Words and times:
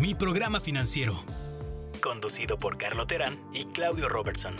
Mi 0.00 0.14
programa 0.14 0.60
financiero. 0.60 1.22
Conducido 2.00 2.58
por 2.58 2.78
Carlo 2.78 3.06
Terán 3.06 3.38
y 3.52 3.66
Claudio 3.66 4.08
Robertson. 4.08 4.56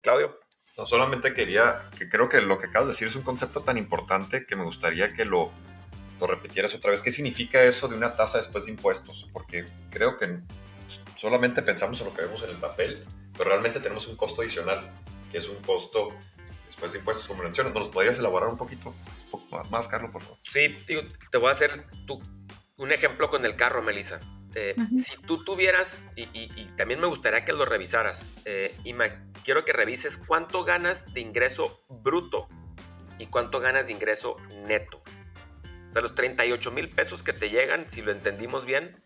Claudio. 0.00 0.38
No 0.78 0.86
solamente 0.86 1.34
quería, 1.34 1.88
que 1.98 2.08
creo 2.08 2.28
que 2.28 2.40
lo 2.40 2.60
que 2.60 2.66
acabas 2.68 2.86
de 2.86 2.92
decir 2.92 3.08
es 3.08 3.16
un 3.16 3.22
concepto 3.22 3.62
tan 3.62 3.78
importante 3.78 4.46
que 4.46 4.54
me 4.54 4.62
gustaría 4.62 5.08
que 5.08 5.24
lo, 5.24 5.50
lo 6.20 6.26
repitieras 6.28 6.72
otra 6.76 6.92
vez. 6.92 7.02
¿Qué 7.02 7.10
significa 7.10 7.60
eso 7.64 7.88
de 7.88 7.96
una 7.96 8.14
tasa 8.14 8.38
después 8.38 8.66
de 8.66 8.70
impuestos? 8.70 9.28
Porque 9.32 9.64
creo 9.90 10.16
que 10.16 10.38
solamente 11.16 11.62
pensamos 11.62 12.00
en 12.00 12.06
lo 12.06 12.14
que 12.14 12.22
vemos 12.22 12.44
en 12.44 12.50
el 12.50 12.58
papel, 12.58 13.04
pero 13.36 13.50
realmente 13.50 13.80
tenemos 13.80 14.06
un 14.06 14.16
costo 14.16 14.40
adicional, 14.40 14.88
que 15.32 15.38
es 15.38 15.48
un 15.48 15.60
costo 15.62 16.10
después 16.66 16.92
de 16.92 17.00
impuestos, 17.00 17.26
como 17.26 17.42
mencionas. 17.42 17.74
¿Nos 17.74 17.88
podrías 17.88 18.20
elaborar 18.20 18.48
un 18.48 18.56
poquito, 18.56 18.94
más, 19.68 19.88
Carlos, 19.88 20.12
por 20.12 20.22
favor? 20.22 20.38
Sí, 20.42 20.76
te 20.86 21.38
voy 21.38 21.48
a 21.48 21.52
hacer 21.52 21.86
un 22.76 22.92
ejemplo 22.92 23.30
con 23.30 23.44
el 23.44 23.56
carro, 23.56 23.82
Melissa. 23.82 24.20
Eh, 24.54 24.74
si 24.94 25.16
tú 25.22 25.44
tuvieras, 25.44 26.02
y, 26.14 26.48
también 26.76 27.00
me 27.00 27.06
gustaría 27.06 27.44
que 27.44 27.52
lo 27.52 27.64
revisaras, 27.64 28.28
eh, 28.44 28.74
y 28.84 28.94
quiero 29.44 29.64
que 29.64 29.72
revises 29.72 30.16
cuánto 30.16 30.64
ganas 30.64 31.12
de 31.14 31.20
ingreso 31.20 31.82
bruto 31.88 32.48
y 33.18 33.26
cuánto 33.26 33.60
ganas 33.60 33.86
de 33.86 33.94
ingreso 33.94 34.36
neto. 34.66 35.02
De 35.94 36.02
los 36.02 36.14
38 36.14 36.70
mil 36.70 36.88
pesos 36.88 37.22
que 37.22 37.32
te 37.32 37.50
llegan, 37.50 37.88
si 37.88 38.02
lo 38.02 38.12
entendimos 38.12 38.66
bien, 38.66 39.02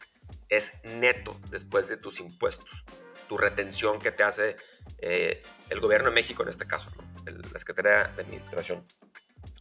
es 0.48 0.72
neto 0.84 1.38
después 1.50 1.88
de 1.88 1.96
tus 1.96 2.20
impuestos, 2.20 2.84
tu 3.28 3.36
retención 3.36 4.00
que 4.00 4.12
te 4.12 4.22
hace 4.22 4.56
eh, 4.98 5.42
el 5.70 5.80
gobierno 5.80 6.08
de 6.08 6.14
México 6.14 6.42
en 6.42 6.48
este 6.48 6.66
caso, 6.66 6.90
la 7.24 7.58
Secretaría 7.58 8.04
de 8.14 8.22
Administración, 8.22 8.86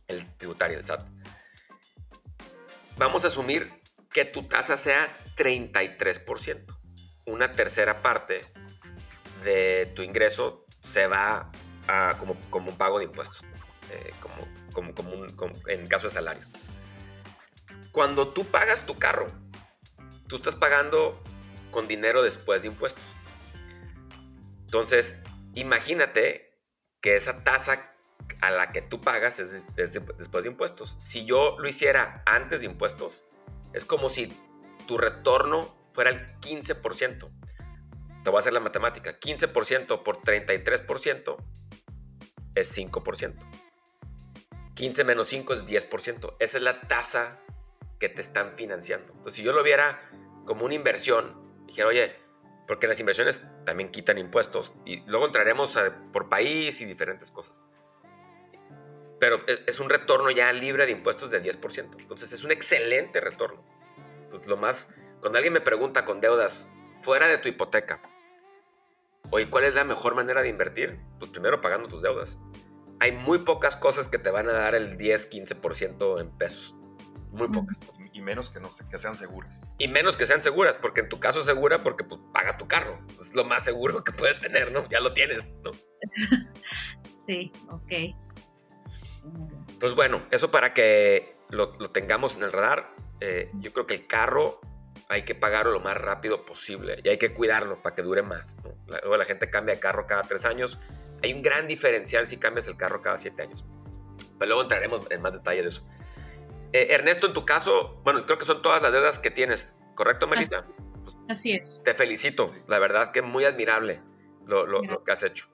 el 0.08 0.30
tributario, 0.38 0.78
el 0.78 0.86
SAT. 0.86 1.08
Vamos 2.98 3.24
a 3.26 3.28
asumir 3.28 3.72
que 4.16 4.24
tu 4.24 4.44
tasa 4.44 4.78
sea 4.78 5.14
33%. 5.36 6.74
Una 7.26 7.52
tercera 7.52 8.02
parte 8.02 8.44
de 9.44 9.92
tu 9.94 10.04
ingreso 10.04 10.66
se 10.86 11.08
va 11.08 11.52
a, 11.86 12.16
como, 12.18 12.40
como 12.50 12.72
un 12.72 12.78
pago 12.78 13.00
de 13.00 13.04
impuestos, 13.04 13.42
eh, 13.92 14.14
como, 14.72 14.96
como, 14.96 15.54
en 15.68 15.86
caso 15.88 16.08
de 16.08 16.14
salarios. 16.14 16.50
Cuando 17.92 18.30
tú 18.30 18.46
pagas 18.46 18.86
tu 18.86 18.98
carro, 18.98 19.28
tú 20.30 20.38
estás 20.38 20.56
pagando 20.56 21.22
con 21.70 21.90
dinero 21.90 22.24
después 22.24 22.62
de 22.62 22.70
impuestos. 22.70 23.04
Entonces, 24.64 25.18
imagínate 25.56 26.58
que 27.02 27.18
esa 27.18 27.44
tasa 27.44 27.92
a 28.40 28.50
la 28.50 28.72
que 28.72 28.82
tú 28.82 29.02
pagas 29.02 29.40
es, 29.40 29.66
después 29.76 30.46
de 30.46 30.52
impuestos. 30.52 30.96
Si 31.00 31.26
yo 31.26 31.58
lo 31.60 31.68
hiciera 31.68 32.24
antes 32.26 32.62
de 32.62 32.68
impuestos, 32.68 33.26
es 33.76 33.86
como 33.86 34.10
si 34.10 34.30
tu 34.88 34.98
retorno 34.98 35.76
fuera 35.92 36.10
el 36.10 36.40
15%. 36.40 37.30
Te 38.24 38.30
voy 38.30 38.38
a 38.38 38.40
hacer 38.40 38.54
la 38.54 38.60
matemática. 38.60 39.20
15% 39.20 40.02
por 40.02 40.22
33% 40.22 41.36
es 42.56 42.78
5%. 42.78 43.34
15 44.74 45.04
menos 45.04 45.28
5 45.28 45.54
es 45.54 45.66
10%. 45.66 46.36
Esa 46.40 46.58
es 46.58 46.64
la 46.64 46.82
tasa 46.82 47.40
que 48.00 48.10
te 48.10 48.22
están 48.22 48.56
financiando. 48.56 49.12
Entonces, 49.14 49.36
si 49.36 49.44
yo 49.44 49.54
lo 49.54 49.62
viera 49.62 50.10
como 50.46 50.66
una 50.66 50.76
inversión, 50.76 51.66
dijera, 51.68 51.90
oye, 51.90 52.16
porque 52.68 52.88
las 52.88 53.00
inversiones 53.00 53.42
también 53.66 53.92
quitan 53.92 54.18
impuestos 54.18 54.74
y 54.86 55.02
luego 55.02 55.26
entraremos 55.26 55.78
por 56.12 56.30
país 56.30 56.82
y 56.82 56.86
diferentes 56.86 57.30
cosas. 57.30 57.62
Pero 59.20 59.38
e, 59.48 59.64
es 59.68 59.80
un 59.80 59.90
retorno 59.90 60.32
ya 60.32 60.52
libre 60.54 60.86
de 60.86 60.92
impuestos 60.92 61.32
del 61.32 61.44
10%. 61.44 61.96
Entonces 62.00 62.32
es 62.32 62.44
un 62.44 62.52
excelente 62.52 63.22
retorno. 63.22 63.64
Pues 64.30 64.48
lo 64.48 64.58
más, 64.58 64.90
cuando 65.22 65.38
alguien 65.38 65.54
me 65.54 65.62
pregunta 65.62 66.06
con 66.06 66.22
deudas 66.22 66.68
fuera 67.02 67.28
de 67.28 67.38
tu 67.38 67.48
hipoteca, 67.48 68.02
oye, 69.32 69.50
¿cuál 69.50 69.64
es 69.66 69.76
la 69.76 69.84
mejor 69.84 70.16
manera 70.16 70.42
de 70.42 70.50
invertir? 70.50 71.00
Pues 71.20 71.32
primero 71.32 71.62
pagando 71.62 71.88
tus 71.88 72.02
deudas. 72.02 72.40
Hay 73.00 73.12
muy 73.12 73.40
pocas 73.40 73.76
cosas 73.76 74.08
que 74.08 74.18
te 74.18 74.30
van 74.30 74.48
a 74.50 74.54
dar 74.54 74.76
el 74.76 74.98
10, 74.98 75.30
15% 75.30 76.22
en 76.22 76.30
pesos. 76.38 76.76
Muy 77.32 77.50
pocas. 77.50 77.82
Y 78.14 78.22
menos 78.22 78.50
que, 78.50 78.62
no, 78.62 78.70
que 78.90 78.98
sean 78.98 79.18
seguras. 79.18 79.60
Y 79.78 79.90
menos 79.90 80.16
que 80.16 80.26
sean 80.26 80.42
seguras, 80.42 80.78
porque 80.78 81.02
en 81.02 81.10
tu 81.10 81.20
caso 81.20 81.42
es 81.42 81.46
segura 81.46 81.80
porque 81.80 82.06
pues, 82.06 82.22
pagas 82.34 82.58
tu 82.58 82.66
carro. 82.66 82.98
Es 83.20 83.36
lo 83.36 83.44
más 83.44 83.66
seguro 83.66 84.06
que 84.06 84.14
puedes 84.14 84.40
tener, 84.40 84.72
¿no? 84.72 84.88
Ya 84.88 85.02
lo 85.02 85.12
tienes, 85.12 85.46
¿no? 85.62 85.72
sí, 87.04 87.52
ok. 87.70 88.16
Pues 89.80 89.94
bueno, 89.94 90.26
eso 90.32 90.52
para 90.52 90.74
que 90.74 91.36
lo, 91.50 91.70
tengamos 91.92 92.36
en 92.36 92.44
el 92.44 92.52
radar. 92.52 92.94
Eh, 93.20 93.50
yo 93.60 93.72
creo 93.72 93.88
que 93.88 93.94
el 93.94 94.08
carro 94.08 94.60
hay 95.10 95.24
que 95.24 95.36
pagarlo 95.36 95.72
lo 95.72 95.80
más 95.80 95.98
rápido 95.98 96.46
posible 96.46 97.00
y 97.04 97.10
hay 97.10 97.18
que 97.18 97.34
cuidarlo 97.34 97.82
para 97.82 97.96
que 97.96 98.02
dure 98.02 98.22
más. 98.22 98.58
Luego 98.88 99.18
la 99.18 99.26
gente 99.26 99.50
cambia 99.50 99.76
de 99.76 99.82
carro 99.82 100.08
cada 100.08 100.24
tres 100.24 100.46
años. 100.46 100.80
Hay 101.24 101.34
un 101.34 101.42
gran 101.42 101.68
diferencial 101.68 102.28
si 102.28 102.38
cambias 102.38 102.68
el 102.68 102.78
carro 102.78 103.02
cada 103.02 103.18
siete 103.18 103.44
años. 103.44 103.64
Pero 104.38 104.48
luego 104.48 104.64
entraremos 104.64 105.10
en 105.12 105.22
más 105.22 105.34
detalle 105.34 105.62
de 105.62 105.68
eso. 105.70 105.88
Eh, 106.74 106.88
Ernesto, 106.90 107.28
en 107.28 107.34
tu 107.34 107.46
caso, 107.46 108.02
bueno, 108.04 108.26
creo 108.26 108.38
que 108.38 108.46
son 108.46 108.62
todas 108.62 108.82
las 108.82 108.92
deudas 108.92 109.20
que 109.20 109.32
tienes, 109.32 109.74
¿correcto, 109.96 110.28
Melissa? 110.28 110.66
Así, 111.30 111.54
es. 111.54 111.82
Te 111.86 111.94
felicito, 111.94 112.54
la 112.68 112.80
verdad 112.80 113.12
que 113.12 113.22
muy 113.22 113.46
admirable 113.46 114.02
lo, 114.46 114.66
lo 114.66 115.04
que 115.04 115.12
has 115.12 115.24
hecho. 115.24 115.48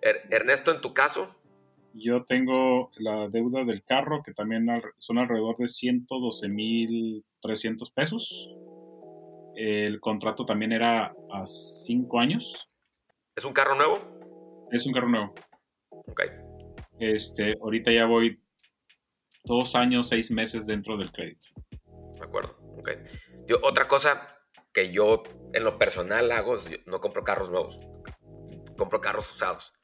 Er, 0.00 0.26
Ernesto, 0.30 0.70
en 0.70 0.80
tu 0.80 0.94
caso. 0.94 1.34
Yo 1.94 2.24
tengo 2.24 2.90
la 2.98 3.28
deuda 3.28 3.64
del 3.64 3.82
carro, 3.82 4.22
que 4.22 4.32
también 4.32 4.68
son 4.98 5.18
alrededor 5.18 5.56
de 5.56 5.64
112.300 5.64 7.92
pesos. 7.94 8.48
El 9.56 9.98
contrato 10.00 10.46
también 10.46 10.70
era 10.72 11.12
a 11.32 11.44
5 11.44 12.20
años. 12.20 12.68
¿Es 13.34 13.44
un 13.44 13.52
carro 13.52 13.74
nuevo? 13.74 13.98
Es 14.70 14.86
un 14.86 14.92
carro 14.92 15.08
nuevo. 15.08 15.34
Ok. 15.90 16.22
Este, 17.00 17.56
ahorita 17.60 17.90
ya 17.92 18.06
voy 18.06 18.40
dos 19.44 19.74
años, 19.74 20.08
seis 20.08 20.30
meses 20.30 20.64
dentro 20.66 20.96
del 20.96 21.10
crédito. 21.10 21.48
De 22.14 22.24
acuerdo, 22.24 22.56
ok. 22.76 22.90
Yo, 23.46 23.56
otra 23.62 23.88
cosa 23.88 24.38
que 24.72 24.92
yo 24.92 25.24
en 25.52 25.64
lo 25.64 25.76
personal 25.78 26.30
hago 26.32 26.56
es, 26.56 26.68
no 26.86 27.00
compro 27.00 27.24
carros 27.24 27.50
nuevos, 27.50 27.80
compro 28.76 29.00
carros 29.00 29.30
usados 29.30 29.77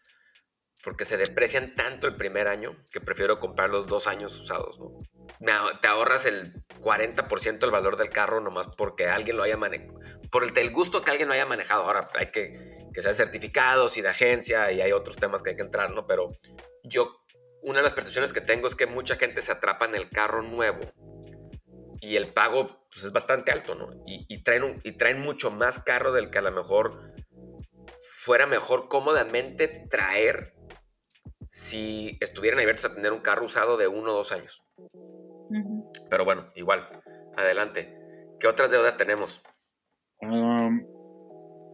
porque 0.85 1.05
se 1.05 1.17
deprecian 1.17 1.75
tanto 1.75 2.07
el 2.07 2.17
primer 2.17 2.47
año 2.47 2.77
que 2.91 3.01
prefiero 3.01 3.41
comprar 3.41 3.71
los 3.71 3.87
dos 3.87 4.07
años 4.07 4.39
usados, 4.39 4.79
¿no? 4.79 5.01
te 5.81 5.89
ahorras 5.89 6.25
el 6.27 6.65
40% 6.81 7.59
del 7.59 7.71
valor 7.71 7.97
del 7.97 8.09
carro 8.09 8.41
nomás 8.41 8.69
porque 8.77 9.09
alguien 9.09 9.37
lo 9.37 9.43
haya 9.43 9.57
manejado, 9.57 9.99
por 10.31 10.45
el, 10.45 10.71
gusto 10.71 11.03
que 11.03 11.11
alguien 11.11 11.29
lo 11.29 11.35
haya 11.35 11.47
manejado. 11.47 11.85
Ahora 11.85 12.09
hay 12.15 12.31
que 12.31 12.75
que 12.95 13.03
sean 13.03 13.15
certificados 13.15 13.97
y 13.99 14.03
de 14.03 14.09
agencia 14.09 14.71
y 14.73 14.81
hay 14.81 14.93
otros 14.93 15.17
temas 15.17 15.43
que 15.43 15.51
hay 15.51 15.57
que 15.57 15.63
entrar, 15.63 15.91
¿no? 15.91 16.07
Pero 16.07 16.31
yo, 16.85 17.25
una 17.61 17.81
de 17.81 17.83
las 17.83 17.93
percepciones 17.93 18.33
que 18.33 18.41
tengo 18.41 18.69
es 18.69 18.77
que 18.77 18.87
mucha 18.87 19.17
gente 19.17 19.43
se 19.43 19.51
atrapa 19.51 19.85
en 19.85 19.97
el 19.97 20.09
carro 20.09 20.43
nuevo 20.43 20.81
y 22.01 22.15
el 22.17 22.33
pago 22.33 22.87
pues, 22.93 23.05
es 23.05 23.13
bastante 23.13 23.51
alto, 23.51 23.75
¿no? 23.75 23.91
Y, 24.07 24.43
traen 24.45 24.81
y 24.85 24.93
traen 24.93 25.21
mucho 25.21 25.51
más 25.51 25.81
carro 25.81 26.13
del 26.13 26.31
que 26.31 26.39
a 26.39 26.43
lo 26.43 26.53
mejor 26.53 27.15
fuera 28.03 28.47
mejor 28.47 28.89
cómodamente 28.89 29.67
traer 29.91 30.54
si 31.55 32.19
estuvieran 32.21 32.59
abiertos 32.59 32.85
a 32.85 32.95
tener 32.97 33.13
un 33.13 33.21
carro 33.21 33.45
usado 33.45 33.77
de 33.77 33.87
uno 33.87 34.11
o 34.11 34.17
dos 34.17 34.33
años. 34.33 34.65
Pero 36.11 36.25
bueno, 36.25 36.51
igual, 36.57 36.89
adelante. 37.37 37.97
¿Qué 38.41 38.49
otras 38.49 38.73
deudas 38.73 38.97
tenemos? 38.97 39.41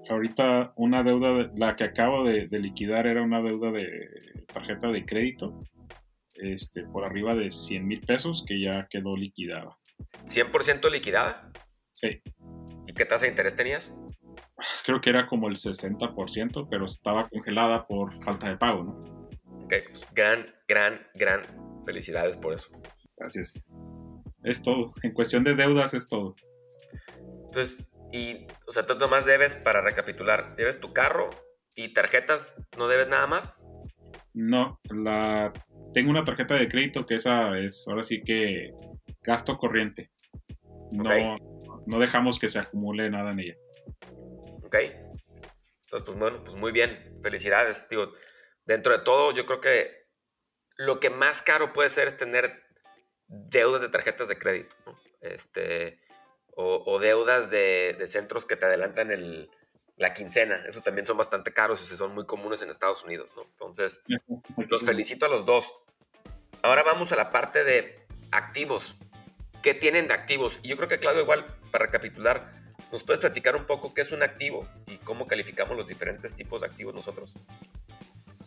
ahorita 0.09 0.73
una 0.77 1.03
deuda, 1.05 1.51
la 1.57 1.77
que 1.77 1.85
acabo 1.85 2.25
de, 2.25 2.49
liquidar 2.51 3.07
era 3.07 3.23
una 3.23 3.41
deuda 3.41 3.71
de 3.71 4.45
tarjeta 4.53 4.89
de 4.89 5.05
crédito 5.05 5.63
este, 6.35 6.83
por 6.83 7.05
arriba 7.05 7.35
de 7.35 7.51
100 7.51 7.87
mil 7.87 8.01
pesos 8.01 8.45
que 8.47 8.61
ya 8.61 8.87
quedó 8.91 9.17
liquidada. 9.17 9.79
¿100% 10.27 10.91
liquidada? 10.91 11.53
Sí. 11.95 12.21
¿Y 12.87 12.93
qué 12.93 13.05
tasa 13.07 13.25
de 13.25 13.31
interés 13.31 13.55
tenías? 13.55 13.97
Creo 14.85 15.01
que 15.01 15.11
era 15.11 15.27
como 15.27 15.49
el 15.49 15.55
60%, 15.55 16.69
pero 16.69 16.85
estaba 16.85 17.29
congelada 17.31 17.87
por 17.87 18.23
falta 18.25 18.49
de 18.49 18.59
pago, 18.59 18.83
¿no? 18.85 19.20
Pues, 19.71 20.07
gran, 20.13 20.53
gran, 20.67 21.07
gran 21.15 21.43
felicidades 21.87 22.37
por 22.37 22.55
eso. 22.55 22.71
Gracias. 23.17 23.67
Es 24.43 24.63
todo. 24.63 24.93
En 25.03 25.13
cuestión 25.13 25.45
de 25.45 25.55
deudas 25.55 25.95
es 25.95 26.09
todo. 26.09 26.35
Entonces, 27.45 27.85
y, 28.13 28.47
o 28.67 28.73
sea, 28.73 28.87
tú 28.87 28.97
nomás 28.97 29.27
debes, 29.27 29.55
para 29.55 29.81
recapitular, 29.81 30.57
debes 30.57 30.81
tu 30.81 30.93
carro 30.93 31.31
y 31.75 31.93
tarjetas, 31.93 32.57
¿no 32.77 32.89
debes 32.89 33.09
nada 33.09 33.27
más? 33.27 33.61
No, 34.33 34.81
la 34.91 35.53
tengo 35.93 36.11
una 36.11 36.25
tarjeta 36.25 36.55
de 36.55 36.69
crédito 36.69 37.07
que 37.07 37.17
esa 37.17 37.59
es 37.59 37.87
ahora 37.89 38.03
sí 38.03 38.23
que 38.23 38.73
gasto 39.23 39.59
corriente. 39.59 40.11
No, 40.93 41.37
no 41.87 41.99
dejamos 41.99 42.39
que 42.39 42.49
se 42.49 42.59
acumule 42.59 43.11
nada 43.11 43.33
en 43.33 43.41
ella. 43.41 43.57
Ok. 44.65 44.77
Entonces, 44.77 46.07
pues 46.07 46.19
bueno, 46.19 46.43
pues 46.43 46.57
muy 46.57 46.73
bien. 46.73 47.19
Felicidades, 47.23 47.87
tío 47.89 48.13
dentro 48.71 48.97
de 48.97 49.03
todo, 49.03 49.33
yo 49.33 49.47
creo 49.47 49.61
que 49.61 50.07
lo 50.77 51.01
que 51.01 51.11
más 51.11 51.43
caro 51.43 51.73
puede 51.73 51.89
ser 51.89 52.07
es 52.07 52.17
tener 52.17 52.63
deudas 53.27 53.83
de 53.83 53.89
tarjetas 53.89 54.29
de 54.29 54.39
crédito. 54.39 54.77
Este, 55.21 56.01
o, 56.55 56.99
deudas 57.01 57.51
de, 57.51 57.97
centros 58.07 58.45
que 58.45 58.55
te 58.55 58.67
adelantan 58.67 59.11
el, 59.11 59.51
la 59.97 60.13
quincena. 60.13 60.65
Eso 60.69 60.83
también 60.83 61.05
son 61.05 61.17
bastante 61.17 61.53
caros 61.53 61.91
y 61.91 61.97
son 61.97 62.15
muy 62.15 62.27
comunes 62.27 62.63
en 62.63 62.71
Estados 62.71 63.03
Unidos, 63.03 63.33
¿no? 63.35 63.43
Entonces, 63.43 64.03
los 64.69 64.85
felicito 64.85 65.27
a 65.27 65.29
los 65.29 65.45
dos. 65.45 65.75
Ahora 66.63 66.85
vamos 66.85 67.11
a 67.11 67.17
la 67.17 67.31
parte 67.31 67.65
de 67.65 68.07
activos. 68.31 68.95
¿Qué 69.63 69.75
tienen 69.75 70.07
de 70.07 70.15
activos? 70.15 70.61
Y 70.63 70.69
yo 70.69 70.77
creo 70.77 70.89
que, 70.89 70.99
Claudio, 70.99 71.23
igual, 71.23 71.45
para 71.73 71.87
recapitular, 71.87 72.53
¿nos 72.93 73.03
puedes 73.03 73.21
platicar 73.21 73.57
un 73.57 73.67
poco 73.67 73.95
qué 73.95 74.03
es 74.03 74.13
un 74.13 74.23
activo 74.23 74.69
y 74.87 74.99
cómo 74.99 75.27
calificamos 75.27 75.77
los 75.77 75.89
diferentes 75.89 76.35
tipos 76.35 76.61
de 76.61 76.69
activos 76.69 76.95
nosotros? 76.95 77.35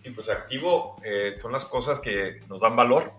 Sí, 0.04 0.10
pues 0.10 0.28
activo 0.28 0.98
eh, 1.02 1.32
son 1.32 1.54
las 1.54 1.64
cosas 1.64 2.02
que 2.02 2.42
nos 2.50 2.60
dan 2.60 2.76
valor, 2.76 3.12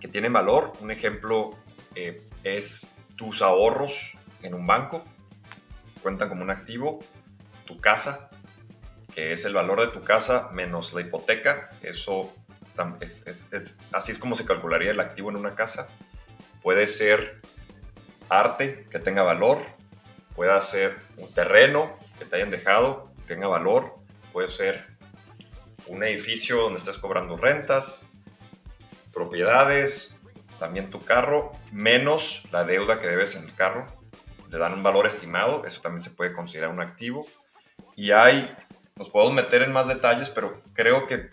que 0.00 0.08
tienen 0.08 0.32
valor. 0.32 0.72
Un 0.80 0.90
ejemplo 0.90 1.50
eh, 1.94 2.28
es 2.42 2.88
tus 3.14 3.40
ahorros 3.40 4.14
en 4.42 4.54
un 4.54 4.66
banco, 4.66 5.04
cuentan 6.02 6.28
como 6.28 6.42
un 6.42 6.50
activo. 6.50 6.98
Tu 7.66 7.80
casa, 7.80 8.30
que 9.14 9.32
es 9.32 9.44
el 9.44 9.54
valor 9.54 9.80
de 9.80 9.88
tu 9.88 10.02
casa 10.02 10.50
menos 10.52 10.92
la 10.92 11.02
hipoteca, 11.02 11.70
eso 11.82 12.34
es, 13.00 13.34
así 13.92 14.10
es 14.10 14.18
como 14.18 14.34
se 14.34 14.44
calcularía 14.44 14.90
el 14.90 14.98
activo 14.98 15.30
en 15.30 15.36
una 15.36 15.54
casa. 15.54 15.86
Puede 16.62 16.88
ser 16.88 17.40
arte 18.28 18.88
que 18.90 18.98
tenga 18.98 19.22
valor, 19.22 19.58
puede 20.34 20.60
ser 20.62 20.96
un 21.16 21.32
terreno 21.32 21.96
que 22.18 22.24
te 22.24 22.36
hayan 22.36 22.50
dejado, 22.50 23.12
que 23.18 23.34
tenga 23.34 23.46
valor, 23.46 23.94
puede 24.32 24.48
ser 24.48 24.91
un 25.86 26.02
edificio 26.04 26.56
donde 26.56 26.78
estés 26.78 26.98
cobrando 26.98 27.36
rentas, 27.36 28.06
propiedades, 29.12 30.16
también 30.58 30.90
tu 30.90 31.04
carro, 31.04 31.52
menos 31.72 32.42
la 32.52 32.64
deuda 32.64 33.00
que 33.00 33.06
debes 33.06 33.34
en 33.34 33.44
el 33.44 33.54
carro. 33.54 33.86
Le 34.50 34.58
dan 34.58 34.74
un 34.74 34.82
valor 34.82 35.06
estimado, 35.06 35.64
eso 35.66 35.80
también 35.80 36.02
se 36.02 36.10
puede 36.10 36.32
considerar 36.32 36.70
un 36.70 36.80
activo. 36.80 37.26
Y 37.96 38.12
hay, 38.12 38.54
nos 38.96 39.10
podemos 39.10 39.34
meter 39.34 39.62
en 39.62 39.72
más 39.72 39.88
detalles, 39.88 40.30
pero 40.30 40.62
creo 40.74 41.06
que 41.06 41.30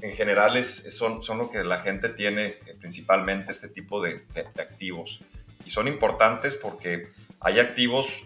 en 0.00 0.12
general 0.12 0.56
es, 0.56 0.94
son, 0.96 1.22
son 1.22 1.38
lo 1.38 1.50
que 1.50 1.62
la 1.62 1.80
gente 1.80 2.08
tiene 2.08 2.46
eh, 2.46 2.76
principalmente 2.78 3.52
este 3.52 3.68
tipo 3.68 4.02
de, 4.02 4.24
de 4.34 4.62
activos. 4.62 5.20
Y 5.64 5.70
son 5.70 5.88
importantes 5.88 6.56
porque 6.56 7.12
hay 7.40 7.60
activos 7.60 8.24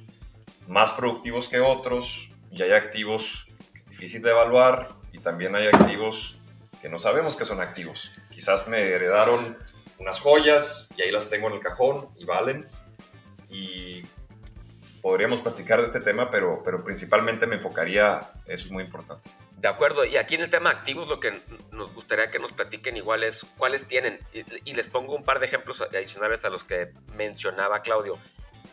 más 0.67 0.93
productivos 0.93 1.49
que 1.49 1.61
otros 1.61 2.31
y 2.51 2.63
hay 2.63 2.73
activos 2.73 3.47
difíciles 3.89 4.23
de 4.23 4.31
evaluar 4.31 4.89
y 5.17 5.19
también 5.19 5.57
hay 5.57 5.67
activos 5.69 6.37
que 6.83 6.91
no 6.91 6.99
sabemos 6.99 7.37
que 7.37 7.47
son 7.47 7.61
activos. 7.61 8.13
Quizás 8.31 8.69
me 8.69 8.83
heredaron 8.83 9.57
unas 9.99 10.21
joyas 10.21 10.89
y 10.97 11.03
ahí 11.03 11.11
las 11.11 11.31
tengo 11.31 11.49
en 11.49 11.55
el 11.55 11.61
cajón 11.61 12.11
y 12.19 12.27
valen. 12.27 12.69
Y 13.49 14.03
podríamos 15.01 15.41
platicar 15.41 15.79
de 15.79 15.85
este 15.85 16.01
tema, 16.01 16.31
pero, 16.31 16.61
pero 16.63 16.85
principalmente 16.85 17.47
me 17.47 17.57
enfocaría, 17.57 18.31
es 18.45 18.71
muy 18.71 18.85
importante. 18.85 19.31
De 19.57 19.69
acuerdo, 19.69 20.05
y 20.05 20.19
aquí 20.19 20.35
en 20.35 20.43
el 20.43 20.51
tema 20.51 20.69
activos 20.69 21.09
lo 21.09 21.19
que 21.19 21.41
nos 21.73 21.95
gustaría 21.95 22.31
que 22.31 22.39
nos 22.39 22.53
platiquen 22.53 22.99
igual 22.99 23.25
es 23.25 23.47
cuáles 23.57 23.85
tienen, 23.85 24.21
y, 24.33 24.75
les 24.75 24.89
pongo 24.89 25.15
un 25.15 25.25
par 25.25 25.41
de 25.41 25.47
ejemplos 25.47 25.81
adicionales 25.81 26.45
a 26.45 26.51
los 26.51 26.63
que 26.63 26.93
mencionaba 27.15 27.81
Claudio. 27.81 28.19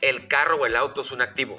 El 0.02 0.28
carro 0.28 0.58
o 0.58 0.66
el 0.66 0.76
auto 0.76 1.02
es 1.02 1.12
un 1.12 1.22
activo. 1.22 1.58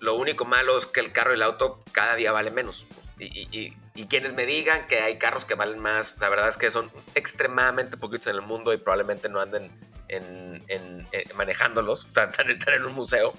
Lo 0.00 0.16
único 0.16 0.44
malo 0.44 0.76
es 0.76 0.84
que 0.84 1.00
el 1.00 1.12
carro 1.12 1.30
y 1.30 1.36
el 1.36 1.42
auto 1.42 1.82
cada 1.92 2.14
día 2.14 2.30
vale 2.32 2.50
menos. 2.50 2.86
Y, 3.18 3.74
quienes 4.08 4.34
me 4.34 4.44
digan 4.44 4.86
que 4.86 5.00
hay 5.00 5.18
carros 5.18 5.44
que 5.44 5.54
valen 5.54 5.78
más, 5.78 6.18
la 6.20 6.28
verdad 6.28 6.48
es 6.48 6.58
que 6.58 6.70
son 6.70 6.90
extremadamente 7.14 7.96
poquitos 7.96 8.26
en 8.28 8.36
el 8.36 8.42
mundo 8.42 8.72
y 8.72 8.76
probablemente 8.76 9.28
no 9.28 9.40
anden 9.40 9.70
en, 10.08 10.62
eh, 10.68 11.24
manejándolos, 11.34 12.04
o 12.04 12.12
sea, 12.12 12.24
están, 12.24 12.50
en 12.50 12.84
un 12.84 12.92
museo. 12.92 13.32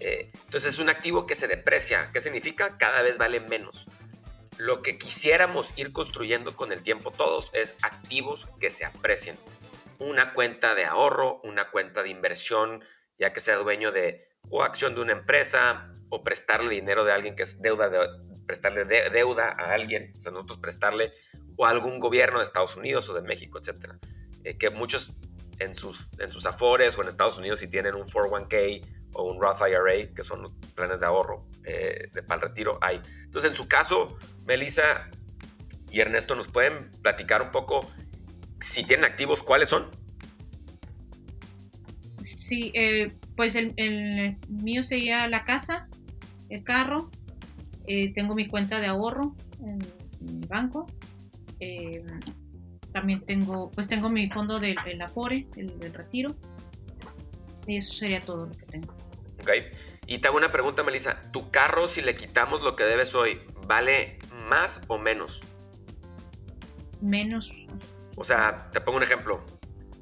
Eh, 0.00 0.30
entonces 0.44 0.74
es 0.74 0.78
un 0.78 0.88
activo 0.88 1.26
que 1.26 1.34
se 1.34 1.46
deprecia. 1.46 2.10
¿Qué 2.12 2.20
significa? 2.20 2.78
Cada 2.78 3.02
vez 3.02 3.18
vale 3.18 3.40
menos. 3.40 3.86
Lo 4.56 4.82
que 4.82 4.98
quisiéramos 4.98 5.72
ir 5.76 5.92
construyendo 5.92 6.56
con 6.56 6.72
el 6.72 6.82
tiempo 6.82 7.10
todos 7.10 7.50
es 7.52 7.74
activos 7.82 8.48
que 8.58 8.70
se 8.70 8.84
aprecien. 8.84 9.36
Una 9.98 10.32
cuenta 10.32 10.74
de 10.74 10.86
ahorro, 10.86 11.40
una 11.44 11.70
cuenta 11.70 12.02
de 12.02 12.08
inversión, 12.08 12.82
ya 13.18 13.32
que 13.32 13.40
sea 13.40 13.56
dueño 13.56 13.92
de 13.92 14.28
o 14.50 14.62
acción 14.62 14.94
de 14.94 15.02
una 15.02 15.12
empresa 15.12 15.92
o 16.08 16.24
prestarle 16.24 16.70
dinero 16.70 17.04
de 17.04 17.12
alguien 17.12 17.36
que 17.36 17.44
es 17.44 17.62
deuda 17.62 17.88
de, 17.88 18.08
prestarle 18.52 18.84
deuda 18.84 19.48
a 19.48 19.72
alguien, 19.72 20.12
o 20.18 20.20
sea, 20.20 20.30
nosotros 20.30 20.58
prestarle, 20.58 21.14
o 21.56 21.64
a 21.64 21.70
algún 21.70 22.00
gobierno 22.00 22.36
de 22.36 22.44
Estados 22.44 22.76
Unidos 22.76 23.08
o 23.08 23.14
de 23.14 23.22
México, 23.22 23.58
etcétera. 23.58 23.98
Eh, 24.44 24.58
que 24.58 24.68
muchos 24.68 25.14
en 25.58 25.74
sus, 25.74 26.06
en 26.18 26.30
sus 26.30 26.44
afores 26.44 26.98
o 26.98 27.02
en 27.02 27.08
Estados 27.08 27.38
Unidos 27.38 27.60
si 27.60 27.68
tienen 27.68 27.94
un 27.94 28.04
401k 28.04 28.86
o 29.14 29.22
un 29.22 29.40
Roth 29.40 29.60
IRA, 29.66 30.12
que 30.14 30.22
son 30.22 30.42
los 30.42 30.52
planes 30.74 31.00
de 31.00 31.06
ahorro 31.06 31.46
eh, 31.64 32.10
de, 32.12 32.22
para 32.22 32.42
el 32.42 32.48
retiro, 32.48 32.78
hay. 32.82 33.00
Entonces, 33.24 33.50
en 33.52 33.56
su 33.56 33.66
caso, 33.68 34.18
Melissa 34.44 35.08
y 35.90 36.00
Ernesto 36.00 36.34
nos 36.34 36.48
pueden 36.48 36.90
platicar 37.00 37.40
un 37.40 37.52
poco 37.52 37.90
si 38.60 38.84
tienen 38.84 39.06
activos, 39.06 39.42
¿cuáles 39.42 39.70
son? 39.70 39.90
Sí, 42.22 42.70
eh, 42.74 43.16
pues 43.34 43.54
el, 43.54 43.72
el, 43.76 44.36
mío 44.48 44.84
sería 44.84 45.26
la 45.26 45.44
casa, 45.44 45.88
el 46.50 46.64
carro, 46.64 47.10
eh, 47.86 48.12
tengo 48.14 48.34
mi 48.34 48.48
cuenta 48.48 48.80
de 48.80 48.86
ahorro 48.86 49.34
en, 49.60 49.78
mi 50.20 50.46
banco. 50.46 50.86
Eh, 51.60 52.04
también 52.92 53.20
tengo, 53.22 53.70
pues 53.70 53.88
tengo 53.88 54.10
mi 54.10 54.28
fondo 54.30 54.60
del, 54.60 54.76
Afore, 55.00 55.46
el 55.56 55.78
del 55.78 55.94
retiro. 55.94 56.34
Y 57.66 57.76
eso 57.76 57.92
sería 57.92 58.20
todo 58.20 58.46
lo 58.46 58.52
que 58.52 58.66
tengo. 58.66 58.94
Ok. 59.40 59.50
Y 60.06 60.18
te 60.18 60.28
hago 60.28 60.36
una 60.36 60.52
pregunta, 60.52 60.82
Melissa. 60.82 61.22
¿Tu 61.32 61.50
carro, 61.50 61.88
si 61.88 62.02
le 62.02 62.14
quitamos 62.14 62.60
lo 62.60 62.76
que 62.76 62.84
debes 62.84 63.14
hoy, 63.14 63.40
vale 63.66 64.18
más 64.48 64.82
o 64.88 64.98
menos? 64.98 65.40
Menos. 67.00 67.52
O 68.16 68.24
sea, 68.24 68.70
te 68.72 68.80
pongo 68.80 68.98
un 68.98 69.04
ejemplo. 69.04 69.44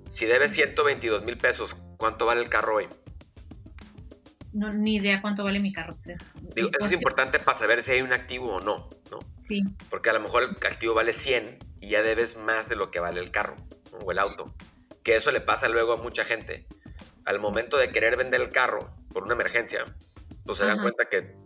Si 0.09 0.27
debes 0.27 0.53
122 0.53 1.25
mil 1.25 1.38
pesos, 1.38 1.77
¿cuánto 1.97 2.27
vale 2.27 2.41
el 2.41 2.49
carro 2.49 2.77
hoy? 2.77 2.88
No, 4.52 4.73
ni 4.73 4.97
idea 4.97 5.20
cuánto 5.20 5.44
vale 5.44 5.61
mi 5.61 5.73
carro. 5.73 5.97
Digo, 6.55 6.70
eso 6.76 6.87
es 6.87 6.93
importante 6.93 7.38
para 7.38 7.56
saber 7.56 7.82
si 7.82 7.93
hay 7.93 8.02
un 8.02 8.12
activo 8.12 8.56
o 8.56 8.61
no, 8.61 8.91
¿no? 9.11 9.19
Sí. 9.38 9.62
Porque 9.88 10.11
a 10.11 10.12
lo 10.12 10.20
mejor 10.20 10.43
el 10.43 10.50
activo 10.67 10.94
vale 10.94 11.12
100 11.12 11.58
y 11.81 11.91
ya 11.91 12.02
debes 12.02 12.37
más 12.37 12.69
de 12.69 12.76
lo 12.76 12.91
que 12.91 13.00
vale 13.00 13.20
el 13.20 13.31
carro 13.31 13.56
o 14.05 14.11
el 14.11 14.19
auto. 14.19 14.55
Que 15.02 15.17
eso 15.17 15.31
le 15.31 15.41
pasa 15.41 15.69
luego 15.69 15.93
a 15.93 15.97
mucha 15.97 16.25
gente. 16.25 16.67
Al 17.25 17.38
momento 17.38 17.77
de 17.77 17.91
querer 17.91 18.17
vender 18.17 18.41
el 18.41 18.51
carro 18.51 18.93
por 19.13 19.22
una 19.22 19.34
emergencia, 19.34 19.84
pues 20.44 20.58
se 20.58 20.67
dan 20.67 20.81
cuenta 20.81 21.08
que 21.08 21.36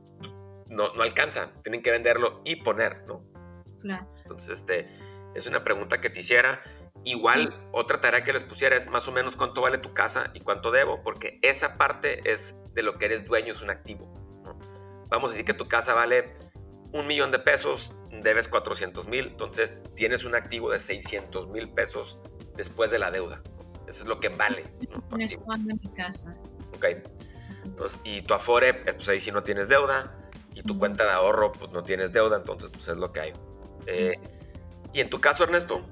no, 0.71 0.95
no 0.95 1.03
alcanzan. 1.03 1.51
Tienen 1.63 1.83
que 1.83 1.91
venderlo 1.91 2.41
y 2.45 2.57
poner, 2.57 3.05
¿no? 3.07 3.25
Claro. 3.81 4.09
Entonces, 4.23 4.61
este, 4.61 4.87
es 5.35 5.47
una 5.47 5.63
pregunta 5.63 6.01
que 6.01 6.11
te 6.11 6.21
hiciera. 6.21 6.63
Igual, 7.05 7.69
otra 7.73 8.01
tarea 8.01 8.25
que 8.25 8.33
les 8.33 8.45
pusiera 8.45 8.77
es 8.77 8.89
más 8.89 9.07
o 9.09 9.13
menos 9.13 9.37
cuánto 9.37 9.61
vale 9.61 9.79
tu 9.79 9.93
casa 9.93 10.31
y 10.33 10.41
cuánto 10.41 10.71
debo, 10.71 11.03
porque 11.03 11.39
esa 11.43 11.77
parte 11.77 12.21
es 12.31 12.55
de 12.73 12.83
lo 12.83 12.99
que 12.99 13.07
eres 13.07 13.27
dueño, 13.27 13.53
es 13.53 13.61
un 13.61 13.71
activo. 13.71 14.13
Vamos 15.11 15.31
a 15.31 15.33
decir 15.33 15.45
que 15.45 15.55
tu 15.55 15.69
casa 15.69 15.93
vale 15.93 16.35
un 16.93 17.07
millón 17.07 17.31
de 17.31 17.39
pesos, 17.39 17.93
debes 18.23 18.49
400 18.49 19.07
mil, 19.09 19.27
entonces 19.27 19.75
tienes 19.95 20.25
un 20.25 20.35
activo 20.35 20.71
de 20.71 20.79
600 20.79 21.49
mil 21.49 21.69
pesos 21.73 22.19
después 22.57 22.91
de 22.91 22.99
la 22.99 23.11
deuda. 23.11 23.43
Eso 23.87 24.05
es 24.05 24.09
lo 24.09 24.19
que 24.19 24.31
vale. 24.31 24.65
¿no? 24.91 25.19
en 25.19 25.81
mi 25.83 25.93
casa. 25.95 26.35
Ok. 26.75 26.87
Entonces, 27.65 28.01
y 28.05 28.23
tu 28.23 28.35
Afore, 28.35 28.75
pues 28.75 29.09
ahí 29.09 29.21
sí 29.21 29.31
no 29.31 29.43
tienes 29.43 29.69
deuda, 29.69 30.25
y 30.55 30.63
tu 30.63 30.79
cuenta 30.79 31.05
de 31.05 31.11
ahorro, 31.11 31.53
pues 31.53 31.71
no 31.73 31.83
tienes 31.83 32.13
deuda, 32.13 32.37
entonces 32.37 32.71
pues 32.71 32.89
es 32.89 32.97
lo 32.97 33.13
que 33.13 33.21
hay. 33.21 33.33
Eh, 33.87 34.13
¿Y 34.93 35.01
en 35.01 35.11
tu 35.11 35.21
caso, 35.21 35.45
Ernesto? 35.45 35.85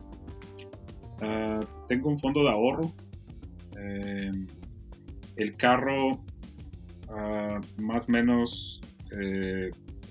Ah, 1.22 1.60
tengo 1.88 2.08
un 2.08 2.18
fondo 2.18 2.42
de 2.42 2.50
ahorro. 2.50 2.92
Eh, 3.78 4.30
el 5.36 5.56
carro, 5.56 6.10
uh, 7.08 7.80
más 7.80 8.08
o 8.08 8.12
menos 8.12 8.80
eh, 9.12 9.70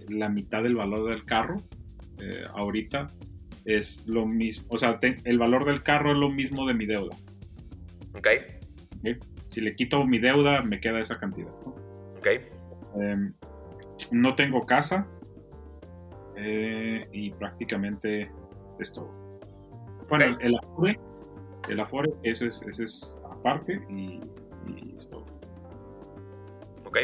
la 0.10 0.30
mitad 0.30 0.63
del 0.63 0.75
valor 0.75 1.10
del 1.10 1.25
carro 1.25 1.62
eh, 2.20 2.44
ahorita 2.53 3.12
es 3.65 4.03
lo 4.08 4.25
mismo. 4.25 4.65
O 4.70 4.77
sea, 4.77 5.00
el 5.01 5.38
valor 5.38 5.65
del 5.65 5.84
carro 5.84 6.12
es 6.12 6.18
lo 6.18 6.30
mismo 6.30 6.65
de 6.65 6.74
mi 6.74 6.86
deuda. 6.86 7.15
Ok. 8.15 8.27
Si 9.50 9.60
le 9.60 9.75
quito 9.75 10.06
mi 10.06 10.20
deuda, 10.20 10.62
me 10.62 10.80
queda 10.80 11.00
esa 11.01 11.20
cantidad. 11.20 11.51
Ok. 12.18 12.27
Em, 13.00 13.34
no 14.12 14.36
tengo 14.36 14.65
casa 14.65 15.08
y 17.13 17.30
prácticamente 17.32 18.32
es 18.80 18.91
todo. 18.94 19.21
Bueno, 20.12 20.38
el, 20.41 20.56
Afore, 20.58 21.00
el 21.70 21.80
Afore, 21.80 22.12
ese 22.24 22.48
es, 22.48 22.62
ese 22.68 22.84
es 22.84 23.18
aparte 23.24 23.82
y, 23.89 24.20
y 24.68 24.94
es 24.94 25.08
todo. 25.08 25.25
Ok, 26.84 26.98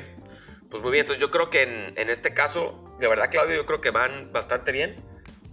pues 0.69 0.83
muy 0.83 0.91
bien, 0.91 1.03
entonces 1.03 1.21
yo 1.21 1.31
creo 1.31 1.49
que 1.49 1.63
en, 1.63 2.09
este 2.09 2.33
caso, 2.33 2.83
de 2.99 3.07
verdad 3.07 3.31
Claudio, 3.31 3.55
yo 3.55 3.65
creo 3.65 3.79
que 3.79 3.91
van 3.91 4.33
bastante 4.33 4.73
bien. 4.73 4.97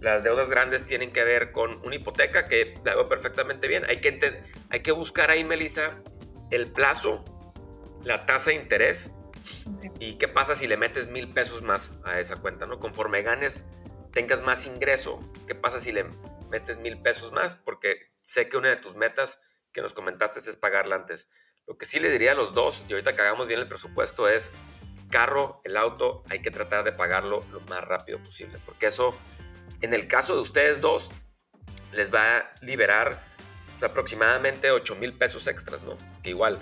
Las 0.01 0.25
deudas 0.25 0.49
grandes 0.49 0.85
tienen 0.85 1.13
que 1.13 1.23
ver 1.23 1.53
con 1.53 1.79
una 1.85 1.95
hipoteca, 1.95 2.45
que 2.49 2.73
la 2.83 2.93
veo 2.93 3.07
perfectamente 3.07 3.69
bien. 3.69 3.85
Hay 3.87 4.01
que, 4.01 4.43
hay 4.69 4.79
que 4.81 4.91
buscar 4.91 5.31
ahí, 5.31 5.45
Melissa, 5.45 6.01
el 6.51 6.73
plazo, 6.73 7.23
la 8.03 8.25
tasa 8.25 8.49
de 8.49 8.57
interés 8.57 9.15
Ok. 9.65 9.95
y 10.01 10.17
qué 10.17 10.27
pasa 10.27 10.55
si 10.55 10.67
le 10.67 10.75
metes 10.75 11.07
mil 11.07 11.31
pesos 11.31 11.61
más 11.61 12.01
a 12.03 12.19
esa 12.19 12.35
cuenta, 12.35 12.65
¿no? 12.65 12.81
Conforme 12.81 13.21
ganes, 13.21 13.65
tengas 14.11 14.41
más 14.41 14.65
ingreso, 14.65 15.21
¿qué 15.47 15.55
pasa 15.55 15.79
si 15.79 15.93
le 15.93 16.05
metes 16.55 16.77
mil 16.77 16.99
pesos 17.01 17.31
más? 17.31 17.55
Porque 17.55 18.11
sé 18.23 18.47
que 18.47 18.57
una 18.57 18.69
de 18.69 18.77
tus 18.77 18.95
metas 18.95 19.39
que 19.73 19.81
nos 19.81 19.93
comentaste 19.93 20.39
es 20.39 20.55
pagarla 20.55 20.95
antes. 20.95 21.27
Lo 21.67 21.77
que 21.77 21.85
sí 21.85 21.99
le 21.99 22.09
diría 22.09 22.31
a 22.31 22.35
los 22.35 22.53
dos, 22.53 22.83
y 22.87 22.93
ahorita 22.93 23.15
que 23.15 23.21
hagamos 23.21 23.47
bien 23.47 23.59
el 23.59 23.67
presupuesto, 23.67 24.29
es 24.29 24.51
carro, 25.09 25.61
el 25.65 25.75
auto, 25.77 26.23
hay 26.29 26.41
que 26.41 26.51
tratar 26.51 26.83
de 26.83 26.91
pagarlo 26.91 27.43
lo 27.51 27.59
más 27.61 27.83
rápido 27.83 28.19
posible, 28.19 28.59
porque 28.65 28.87
eso, 28.87 29.17
en 29.81 29.93
el 29.93 30.07
caso 30.07 30.35
de 30.35 30.41
ustedes 30.41 30.81
dos, 30.81 31.11
les 31.91 32.13
va 32.13 32.37
a 32.37 32.53
liberar 32.61 33.21
aproximadamente 33.81 34.71
8 34.71 34.95
mil 34.95 35.13
pesos 35.13 35.47
extras, 35.47 35.83
¿no? 35.83 35.97
Que 36.23 36.29
igual, 36.29 36.59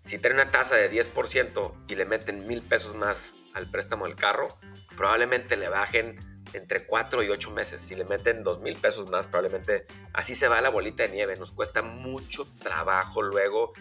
si 0.00 0.18
tienen 0.18 0.40
una 0.40 0.50
tasa 0.50 0.76
de 0.76 0.90
10% 0.90 1.86
y 1.88 1.94
le 1.96 2.04
meten 2.04 2.46
mil 2.46 2.62
pesos 2.62 2.94
más 2.94 3.32
al 3.54 3.68
préstamo 3.70 4.06
del 4.06 4.14
carro, 4.14 4.48
probablemente 4.96 5.56
le 5.56 5.68
bajen 5.68 6.33
entre 6.54 6.84
4 6.84 7.22
y 7.22 7.28
8 7.30 7.50
meses. 7.50 7.80
Si 7.80 7.94
le 7.94 8.04
meten 8.04 8.42
2 8.42 8.60
mil 8.60 8.76
pesos 8.76 9.10
más, 9.10 9.26
probablemente 9.26 9.86
así 10.12 10.34
se 10.34 10.48
va 10.48 10.60
la 10.60 10.70
bolita 10.70 11.02
de 11.02 11.10
nieve. 11.10 11.36
Nos 11.36 11.50
cuesta 11.50 11.82
mucho 11.82 12.46
trabajo 12.62 13.22
luego 13.22 13.72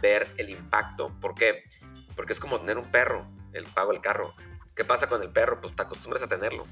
ver 0.00 0.26
el 0.36 0.50
impacto. 0.50 1.12
¿Por 1.20 1.34
qué? 1.34 1.64
Porque 2.16 2.32
es 2.32 2.40
como 2.40 2.60
tener 2.60 2.78
un 2.78 2.90
perro, 2.90 3.26
el 3.52 3.64
pago 3.64 3.92
del 3.92 4.00
carro. 4.00 4.34
¿Qué 4.74 4.84
pasa 4.84 5.08
con 5.08 5.22
el 5.22 5.30
perro? 5.30 5.60
Pues 5.60 5.74
te 5.76 5.82
acostumbras 5.82 6.22
a 6.22 6.28
tenerlo. 6.28 6.66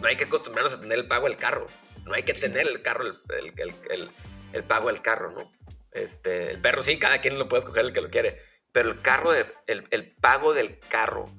No 0.00 0.08
hay 0.08 0.16
que 0.16 0.24
acostumbrarnos 0.24 0.72
a 0.74 0.80
tener 0.80 0.98
el 0.98 1.06
pago 1.08 1.28
del 1.28 1.36
carro. 1.36 1.66
No 2.04 2.14
hay 2.14 2.22
que 2.24 2.34
tener 2.34 2.66
el 2.66 2.82
carro, 2.82 3.04
el, 3.06 3.20
el- 3.38 3.74
el- 3.90 4.10
el- 4.52 4.64
pago 4.64 4.88
del 4.88 5.00
carro, 5.00 5.30
¿no? 5.30 5.52
Este, 5.92 6.50
el 6.50 6.60
perro 6.60 6.82
sí, 6.82 6.98
cada 6.98 7.20
quien 7.20 7.38
lo 7.38 7.48
puede 7.48 7.60
escoger 7.60 7.84
el 7.84 7.92
que 7.92 8.00
lo 8.00 8.10
quiere. 8.10 8.40
Pero 8.72 8.90
el 8.90 9.00
carro, 9.00 9.30
de- 9.32 9.46
el 9.66 10.14
pago 10.16 10.54
del 10.54 10.78
carro, 10.80 11.30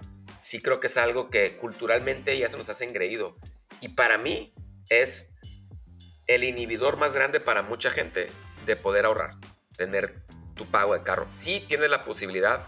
sí 0.44 0.62
creo 0.62 0.80
que 0.80 0.88
es 0.88 0.98
algo 0.98 1.30
que 1.30 1.58
culturalmente 1.58 2.38
ya 2.38 2.50
se 2.50 2.58
nos 2.58 2.70
hace 2.70 2.84
engreído. 2.84 3.38
Y 3.82 3.90
para 3.90 4.18
mí 4.18 4.54
es 4.90 5.34
el 6.28 6.44
inhibidor 6.44 6.98
más 6.98 7.14
grande 7.14 7.40
para 7.40 7.64
mucha 7.64 7.90
gente 7.90 8.28
de 8.66 8.76
poder 8.76 9.06
ahorrar, 9.06 9.36
tener 9.76 10.24
tu 10.54 10.66
pago 10.66 10.94
de 10.94 11.04
carro. 11.04 11.28
Sí 11.32 11.64
tienes 11.68 11.90
la 11.90 12.02
posibilidad 12.02 12.68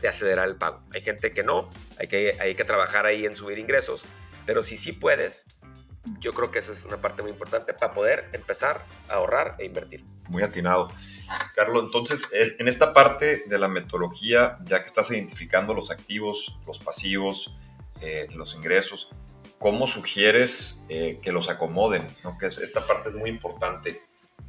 de 0.00 0.08
acelerar 0.08 0.48
el 0.48 0.56
pago. 0.56 0.82
Hay 0.92 1.02
gente 1.02 1.32
que 1.32 1.44
no, 1.44 1.70
hay 1.98 2.08
que, 2.08 2.36
hay 2.40 2.54
que 2.54 2.64
trabajar 2.64 3.06
ahí 3.06 3.24
en 3.26 3.36
subir 3.36 3.58
ingresos, 3.58 4.04
pero 4.46 4.62
si 4.62 4.76
sí 4.76 4.92
puedes, 4.92 5.46
yo 6.20 6.32
creo 6.34 6.50
que 6.50 6.58
esa 6.58 6.72
es 6.72 6.84
una 6.84 6.98
parte 7.00 7.22
muy 7.22 7.30
importante 7.30 7.72
para 7.74 7.92
poder 7.94 8.28
empezar 8.32 8.84
a 9.08 9.14
ahorrar 9.14 9.56
e 9.58 9.64
invertir. 9.64 10.04
Muy 10.28 10.42
atinado. 10.42 10.90
Carlos, 11.54 11.84
entonces, 11.84 12.26
es- 12.32 12.56
en 12.58 12.68
esta 12.68 12.92
parte 12.92 13.44
de 13.46 13.58
la 13.58 13.68
metodología, 13.68 14.58
ya 14.64 14.80
que 14.80 14.86
estás 14.86 15.10
identificando 15.10 15.72
los 15.74 15.90
activos, 15.90 16.58
los 16.66 16.78
pasivos, 16.78 17.56
eh, 18.00 18.26
los 18.34 18.54
ingresos, 18.54 19.08
¿cómo 19.58 19.86
sugieres 19.86 20.82
eh, 20.88 21.18
que 21.22 21.32
los 21.32 21.48
acomoden? 21.48 22.06
¿no? 22.22 22.36
Que 22.38 22.46
es- 22.46 22.58
esta 22.58 22.86
parte 22.86 23.08
es 23.08 23.14
muy 23.14 23.30
importante. 23.30 24.02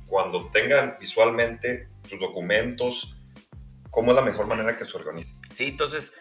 Cuando 0.07 0.47
tengan 0.49 0.97
visualmente 0.99 1.87
sus 2.07 2.19
documentos, 2.19 3.15
¿cómo 3.91 4.11
es 4.11 4.15
la 4.15 4.21
mejor 4.21 4.47
manera 4.47 4.77
que 4.77 4.85
se 4.85 4.97
organicen? 4.97 5.35
Sí, 5.51 5.67
entonces, 5.67 6.13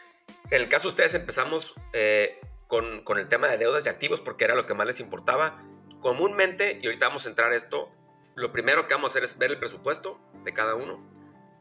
en 0.50 0.62
el 0.62 0.68
caso 0.68 0.84
de 0.88 0.92
ustedes 0.92 1.14
empezamos 1.14 1.74
eh, 1.92 2.38
con, 2.66 3.02
el 3.18 3.28
tema 3.28 3.48
de 3.48 3.58
deudas 3.58 3.86
y 3.86 3.88
activos 3.88 4.20
porque 4.20 4.44
era 4.44 4.54
lo 4.54 4.66
que 4.66 4.74
más 4.74 4.86
les 4.86 5.00
importaba. 5.00 5.62
Comúnmente, 6.00 6.78
y 6.82 6.86
ahorita 6.86 7.06
vamos 7.08 7.26
a 7.26 7.28
entrar 7.28 7.52
a 7.52 7.56
esto, 7.56 7.90
lo 8.34 8.52
primero 8.52 8.86
que 8.86 8.94
vamos 8.94 9.10
a 9.10 9.12
hacer 9.12 9.24
es 9.24 9.38
ver 9.38 9.50
el 9.50 9.58
presupuesto 9.58 10.20
de 10.44 10.52
cada 10.52 10.74
uno. 10.74 11.02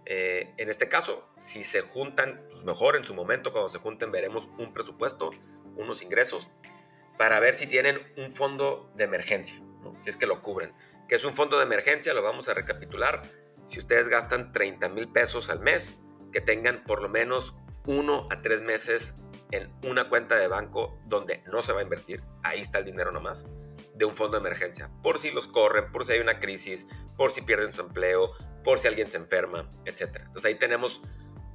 Eh, 0.06 0.54
en 0.58 0.70
este 0.70 0.90
caso, 0.90 1.28
si 1.38 1.64
se 1.64 1.82
juntan, 1.82 2.46
pues 2.52 2.64
mejor 2.64 2.96
en 2.96 3.06
su 3.06 3.14
momento, 3.14 3.52
cuando 3.52 3.70
se 3.70 3.80
junten, 3.80 4.12
veremos 4.12 4.50
un 4.58 4.74
presupuesto, 4.74 5.32
unos 5.76 6.02
ingresos, 6.02 6.50
para 7.18 7.40
ver 7.40 7.54
si 7.54 7.68
tienen 7.68 7.98
un 8.18 8.32
fondo 8.32 8.92
de 8.96 9.06
emergencia, 9.06 9.62
si 10.00 10.10
es 10.10 10.18
que 10.18 10.26
lo 10.26 10.42
cubren. 10.42 10.74
¿Qué 11.08 11.16
es 11.16 11.26
un 11.26 11.36
fondo 11.36 11.58
de 11.58 11.64
emergencia? 11.64 12.14
Lo 12.14 12.24
vamos 12.24 12.50
a 12.50 12.54
recapitular. 12.54 13.22
Si 13.66 13.80
ustedes 13.80 14.10
gastan 14.10 14.52
30 14.52 14.90
mil 14.90 15.08
pesos 15.10 15.50
al 15.50 15.60
mes, 15.60 16.00
que 16.32 16.42
tengan 16.42 16.84
por 16.84 17.02
lo 17.02 17.08
menos 17.08 17.56
uno 17.86 18.28
a 18.32 18.42
tres 18.42 18.62
meses 18.62 19.14
en 19.54 19.72
una 19.88 20.10
cuenta 20.10 20.36
de 20.36 20.48
banco 20.48 20.98
donde 21.06 21.44
no 21.46 21.62
se 21.62 21.74
va 21.74 21.82
a 21.82 21.84
invertir, 21.84 22.24
ahí 22.42 22.60
está 22.60 22.80
el 22.80 22.86
dinero 22.86 23.12
nomás, 23.12 23.46
de 23.94 24.06
un 24.06 24.16
fondo 24.16 24.38
de 24.38 24.42
emergencia, 24.42 24.90
por 25.04 25.20
si 25.20 25.30
los 25.30 25.48
corren, 25.48 25.92
por 25.92 26.06
si 26.06 26.14
hay 26.14 26.20
una 26.20 26.40
crisis, 26.40 26.88
por 27.16 27.32
si 27.32 27.42
pierden 27.42 27.72
su 27.72 27.82
empleo, 27.82 28.32
por 28.64 28.80
si 28.80 28.88
alguien 28.88 29.10
se 29.12 29.18
enferma, 29.18 29.70
etc. 29.86 30.22
Entonces 30.26 30.46
ahí 30.46 30.56
tenemos 30.56 31.04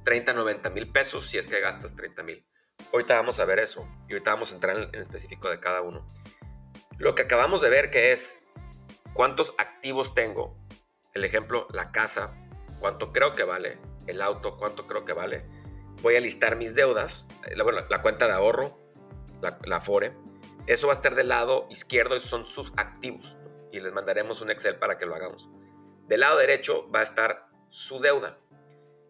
30, 0.05 0.31
90 0.31 0.69
mil 0.69 0.89
pesos 0.91 1.27
si 1.27 1.37
es 1.37 1.45
que 1.45 1.59
gastas 1.59 1.93
30 1.95 2.23
mil. 2.23 2.45
Ahorita 2.93 3.15
vamos 3.15 3.39
a 3.41 3.45
ver 3.45 3.59
eso 3.59 3.85
y 4.07 4.13
ahorita 4.13 4.31
vamos 4.31 4.51
a 4.51 4.55
entrar 4.55 4.77
en, 4.77 4.83
en 4.95 5.01
específico 5.01 5.49
de 5.49 5.59
cada 5.59 5.81
uno. 5.81 6.09
Lo 6.97 7.15
que 7.15 7.23
acabamos 7.23 7.59
de 7.59 7.69
ver 7.69 7.91
que 7.91 8.13
es 8.13 8.39
cuántos 9.13 9.53
activos 9.57 10.13
tengo. 10.13 10.57
El 11.13 11.25
ejemplo, 11.25 11.67
la 11.73 11.91
casa, 11.91 12.33
cuánto 12.79 13.11
creo 13.11 13.33
que 13.33 13.43
vale, 13.43 13.77
el 14.07 14.21
auto, 14.21 14.55
cuánto 14.55 14.87
creo 14.87 15.03
que 15.03 15.11
vale. 15.11 15.45
Voy 16.01 16.15
a 16.15 16.19
listar 16.21 16.55
mis 16.55 16.75
deudas, 16.75 17.27
eh, 17.47 17.55
la, 17.55 18.01
cuenta 18.01 18.27
de 18.27 18.33
ahorro, 18.33 18.79
la, 19.41 19.59
la 19.65 19.77
Afore. 19.77 20.13
Eso 20.65 20.87
va 20.87 20.93
a 20.93 20.95
estar 20.95 21.15
del 21.15 21.29
lado 21.29 21.67
izquierdo, 21.69 22.15
esos 22.15 22.29
son 22.29 22.45
sus 22.45 22.71
activos. 22.77 23.35
Y 23.71 23.79
les 23.79 23.91
mandaremos 23.91 24.41
un 24.41 24.49
Excel 24.49 24.77
para 24.77 24.97
que 24.97 25.05
lo 25.05 25.15
hagamos. 25.15 25.49
Del 26.07 26.21
lado 26.21 26.37
derecho 26.37 26.89
va 26.89 26.99
a 26.99 27.03
estar 27.03 27.49
su 27.69 27.99
deuda. 27.99 28.39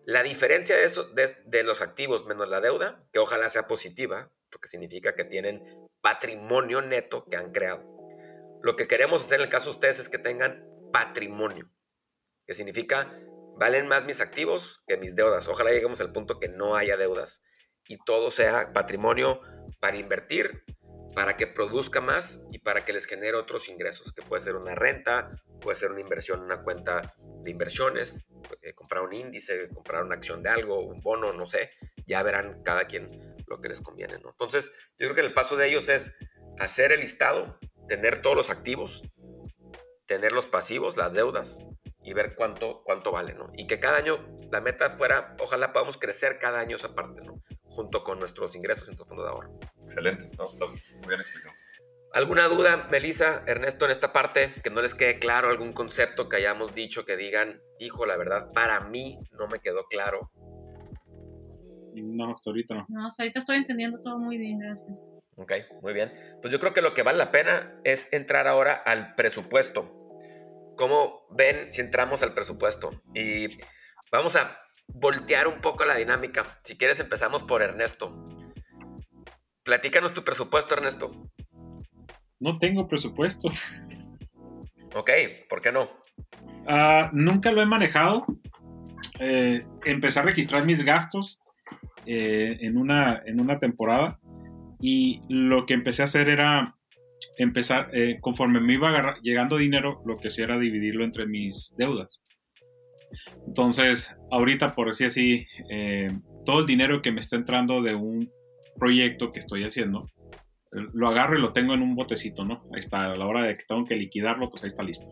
La 0.05 0.23
diferencia 0.23 0.75
de, 0.75 0.85
eso, 0.85 1.05
de, 1.05 1.37
de 1.45 1.63
los 1.63 1.81
activos 1.81 2.25
menos 2.25 2.49
la 2.49 2.59
deuda, 2.61 3.03
que 3.13 3.19
ojalá 3.19 3.49
sea 3.49 3.67
positiva, 3.67 4.31
porque 4.51 4.67
significa 4.67 5.13
que 5.13 5.23
tienen 5.23 5.87
patrimonio 6.01 6.81
neto 6.81 7.25
que 7.29 7.37
han 7.37 7.51
creado. 7.51 7.83
Lo 8.61 8.75
que 8.75 8.87
queremos 8.87 9.23
hacer 9.23 9.39
en 9.39 9.43
el 9.43 9.49
caso 9.49 9.65
de 9.65 9.75
ustedes 9.75 9.99
es 9.99 10.09
que 10.09 10.17
tengan 10.17 10.65
patrimonio, 10.91 11.69
que 12.45 12.53
significa 12.53 13.15
valen 13.59 13.87
más 13.87 14.05
mis 14.05 14.21
activos 14.21 14.81
que 14.87 14.97
mis 14.97 15.15
deudas. 15.15 15.47
Ojalá 15.49 15.71
lleguemos 15.71 15.99
al 15.99 16.13
punto 16.13 16.39
que 16.39 16.47
no 16.47 16.75
haya 16.75 16.95
deudas 16.95 17.43
y 17.87 17.97
todo 18.05 18.31
sea 18.31 18.71
patrimonio 18.71 19.41
para 19.81 19.97
invertir, 19.97 20.63
para 21.13 21.35
que 21.35 21.45
produzca 21.47 21.99
más 21.99 22.39
y 22.51 22.59
para 22.59 22.85
que 22.85 22.93
les 22.93 23.05
genere 23.05 23.35
otros 23.35 23.67
ingresos, 23.67 24.13
que 24.13 24.21
puede 24.21 24.41
ser 24.41 24.55
una 24.55 24.75
renta, 24.75 25.31
puede 25.59 25.75
ser 25.75 25.91
una 25.91 25.99
inversión 25.99 26.39
en 26.39 26.45
una 26.45 26.63
cuenta 26.63 27.15
de 27.43 27.51
inversiones, 27.51 28.25
eh, 28.61 28.73
comprar 28.73 29.03
un 29.03 29.13
índice, 29.13 29.67
comprar 29.73 30.03
una 30.03 30.15
acción 30.15 30.41
de 30.41 30.49
algo, 30.49 30.79
un 30.79 31.01
bono, 31.01 31.33
no 31.33 31.45
sé, 31.45 31.71
ya 32.05 32.23
verán 32.23 32.61
cada 32.63 32.85
quien 32.85 33.35
lo 33.47 33.59
que 33.59 33.69
les 33.69 33.81
conviene. 33.81 34.15
Entonces, 34.15 34.71
yo 34.97 35.07
creo 35.07 35.15
que 35.15 35.21
el 35.21 35.33
paso 35.33 35.57
de 35.57 35.67
ellos 35.67 35.89
es 35.89 36.15
hacer 36.59 36.93
el 36.93 37.01
listado, 37.01 37.59
tener 37.89 38.21
todos 38.21 38.37
los 38.37 38.49
activos, 38.51 39.03
tener 40.05 40.31
los 40.31 40.47
pasivos, 40.47 40.95
las 40.95 41.11
deudas 41.11 41.59
y 42.09 42.13
ver 42.13 42.33
cuánto, 42.33 42.81
cuánto 42.83 43.11
vale, 43.11 43.35
¿no? 43.35 43.51
Y 43.55 43.67
que 43.67 43.79
cada 43.79 43.97
año 43.97 44.17
la 44.51 44.61
meta 44.61 44.97
fuera, 44.97 45.35
ojalá 45.39 45.71
podamos 45.71 45.99
crecer 45.99 46.39
cada 46.39 46.59
año 46.59 46.77
esa 46.77 46.95
parte, 46.95 47.21
¿no? 47.21 47.43
Junto 47.65 48.03
con 48.03 48.19
nuestros 48.19 48.55
ingresos 48.55 48.85
en 48.85 48.95
nuestro 48.95 49.05
fondo 49.05 49.23
de 49.23 49.29
ahorro. 49.29 49.59
Excelente, 49.85 50.31
¿no? 50.35 50.49
está 50.49 50.65
muy 50.65 51.07
bien 51.07 51.19
explicado. 51.19 51.53
¿Alguna 52.11 52.47
duda, 52.47 52.87
Melissa, 52.89 53.43
Ernesto, 53.45 53.85
en 53.85 53.91
esta 53.91 54.11
parte? 54.11 54.55
Que 54.63 54.71
no 54.71 54.81
les 54.81 54.95
quede 54.95 55.19
claro 55.19 55.49
algún 55.49 55.71
concepto 55.71 56.27
que 56.27 56.37
hayamos 56.37 56.73
dicho 56.73 57.05
que 57.05 57.15
digan, 57.15 57.61
hijo, 57.77 58.07
la 58.07 58.17
verdad, 58.17 58.51
para 58.53 58.79
mí 58.79 59.19
no 59.37 59.47
me 59.47 59.59
quedó 59.59 59.85
claro. 59.85 60.31
No, 61.93 62.31
hasta 62.31 62.49
ahorita 62.49 62.73
no. 62.73 62.85
No, 62.89 63.07
hasta 63.07 63.21
ahorita 63.21 63.37
estoy 63.37 63.57
entendiendo 63.57 64.01
todo 64.01 64.17
muy 64.17 64.39
bien, 64.39 64.57
gracias. 64.57 65.11
Ok, 65.35 65.53
muy 65.83 65.93
bien. 65.93 66.11
Pues 66.41 66.51
yo 66.51 66.59
creo 66.59 66.73
que 66.73 66.81
lo 66.81 66.95
que 66.95 67.03
vale 67.03 67.19
la 67.19 67.31
pena 67.31 67.79
es 67.83 68.11
entrar 68.11 68.47
ahora 68.47 68.73
al 68.73 69.13
presupuesto. 69.13 69.98
¿Cómo 70.79 71.27
ven 71.29 71.69
si 71.69 71.81
entramos 71.81 72.23
al 72.23 72.33
presupuesto? 72.33 72.91
Y 73.13 73.47
vamos 74.13 74.37
a 74.37 74.61
voltear 74.87 75.49
un 75.49 75.59
poco 75.59 75.83
la 75.83 75.95
dinámica. 75.95 76.57
Si 76.63 76.77
quieres 76.77 77.01
empezamos 77.01 77.43
por 77.43 77.61
Ernesto. 77.61 78.15
Platícanos 79.63 80.13
tu 80.13 80.23
presupuesto, 80.23 80.75
Ernesto. 80.75 81.11
No 82.39 82.57
tengo 82.59 82.87
presupuesto. 82.87 83.49
Ok, 84.95 85.11
¿por 85.49 85.61
qué 85.61 85.73
no? 85.73 85.89
Ah, 86.65 87.09
nunca 87.11 87.51
lo 87.51 87.61
he 87.61 87.65
manejado. 87.65 88.25
Eh, 89.19 89.67
empecé 89.83 90.21
a 90.21 90.23
registrar 90.23 90.65
mis 90.65 90.85
gastos 90.85 91.41
eh, 92.05 92.57
en, 92.61 92.77
una, 92.77 93.21
en 93.25 93.41
una 93.41 93.59
temporada 93.59 94.17
y 94.79 95.23
lo 95.27 95.65
que 95.65 95.73
empecé 95.73 96.03
a 96.03 96.05
hacer 96.05 96.29
era 96.29 96.78
empezar, 97.37 97.89
eh, 97.93 98.17
conforme 98.21 98.59
me 98.59 98.73
iba 98.73 98.89
agarra- 98.89 99.19
llegando 99.21 99.57
dinero, 99.57 100.01
lo 100.05 100.17
que 100.17 100.27
hacía 100.29 100.45
era 100.45 100.59
dividirlo 100.59 101.03
entre 101.03 101.25
mis 101.25 101.73
deudas. 101.77 102.21
Entonces, 103.47 104.15
ahorita, 104.31 104.75
por 104.75 104.89
así, 104.89 105.45
eh, 105.69 106.11
todo 106.45 106.59
el 106.59 106.65
dinero 106.67 107.01
que 107.01 107.11
me 107.11 107.21
está 107.21 107.35
entrando 107.35 107.81
de 107.81 107.95
un 107.95 108.29
proyecto 108.77 109.31
que 109.31 109.39
estoy 109.39 109.63
haciendo, 109.63 110.07
eh, 110.71 110.85
lo 110.93 111.07
agarro 111.09 111.37
y 111.37 111.41
lo 111.41 111.51
tengo 111.51 111.73
en 111.73 111.81
un 111.81 111.95
botecito, 111.95 112.45
¿no? 112.45 112.63
Ahí 112.73 112.79
está, 112.79 113.11
a 113.11 113.15
la 113.17 113.25
hora 113.25 113.43
de 113.43 113.57
que 113.57 113.63
tengo 113.67 113.85
que 113.85 113.95
liquidarlo, 113.95 114.49
pues 114.49 114.63
ahí 114.63 114.67
está 114.67 114.83
listo. 114.83 115.09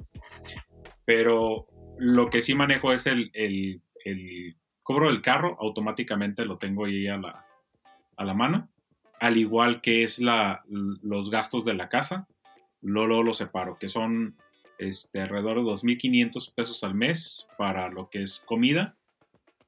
Pero 1.06 1.68
lo 1.98 2.30
que 2.30 2.42
sí 2.42 2.54
manejo 2.54 2.94
es 2.94 3.08
el, 3.08 3.30
el- 3.34 3.82
el 4.06 4.56
cobro 4.84 5.08
del 5.10 5.22
carro, 5.22 5.58
automáticamente 5.60 6.46
lo 6.46 6.58
tengo 6.58 6.86
ahí 6.86 7.08
a 7.08 7.18
la, 7.18 7.46
a 8.16 8.24
la 8.26 8.34
mano. 8.34 8.70
Al 9.20 9.38
igual 9.38 9.82
que 9.82 10.04
es 10.04 10.20
la, 10.20 10.64
los 10.68 11.32
gastos 11.32 11.66
de 11.66 11.74
la 11.74 11.90
casa, 11.90 12.28
luego 12.82 13.24
lo 13.24 13.34
separo, 13.34 13.78
que 13.80 13.90
son 13.90 14.36
este, 14.78 15.22
alrededor 15.22 15.58
de 15.58 15.64
2.500 15.64 16.54
pesos 16.54 16.84
al 16.84 16.94
mes 16.94 17.48
para 17.58 17.90
lo 17.90 18.10
que 18.10 18.24
es 18.24 18.40
comida. 18.40 18.96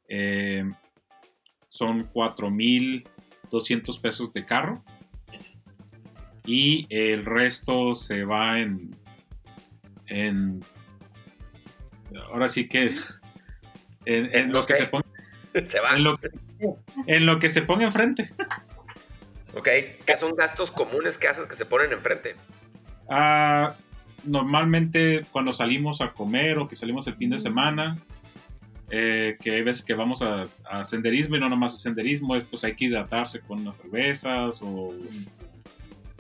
Eh, 0.07 0.63
son 1.67 2.11
4.200 2.11 4.01
pesos 4.01 4.33
de 4.33 4.45
carro. 4.45 4.83
Y 6.45 6.87
el 6.89 7.25
resto 7.25 7.95
se 7.95 8.23
va 8.23 8.59
en, 8.59 8.95
en 10.07 10.61
ahora 12.31 12.47
sí 12.49 12.67
que 12.67 12.89
en, 14.05 14.51
lo 14.51 14.61
que 14.63 14.75
se 14.75 14.87
ponga 14.87 15.05
se 15.65 15.79
va. 15.79 15.95
En 15.95 16.03
lo, 16.03 16.17
que, 16.17 16.29
en 17.07 17.25
lo 17.25 17.39
que 17.39 17.49
se 17.49 17.61
ponga 17.61 17.85
enfrente. 17.85 18.31
Ok, 19.55 19.67
¿qué 20.05 20.17
son 20.17 20.35
gastos 20.35 20.71
comunes 20.71 21.17
que 21.17 21.27
haces 21.27 21.47
que 21.47 21.55
se 21.55 21.65
ponen 21.65 21.91
enfrente? 21.91 22.35
Ah, 23.09 23.75
normalmente 24.23 25.25
cuando 25.31 25.53
salimos 25.53 26.01
a 26.01 26.11
comer 26.11 26.57
o 26.59 26.67
que 26.67 26.75
salimos 26.75 27.07
el 27.07 27.15
fin 27.15 27.31
de 27.31 27.39
semana, 27.39 27.97
eh, 28.91 29.37
que 29.41 29.51
hay 29.51 29.63
veces 29.63 29.83
que 29.83 29.93
vamos 29.93 30.21
a, 30.21 30.47
senderismo 30.83 31.35
y 31.35 31.39
no 31.39 31.49
nomás 31.49 31.75
a 31.75 31.77
senderismo, 31.77 32.35
es 32.35 32.43
pues 32.43 32.63
hay 32.63 32.75
que 32.75 32.85
hidratarse 32.85 33.39
con 33.39 33.59
unas 33.59 33.77
cervezas 33.77 34.61
o 34.61 34.89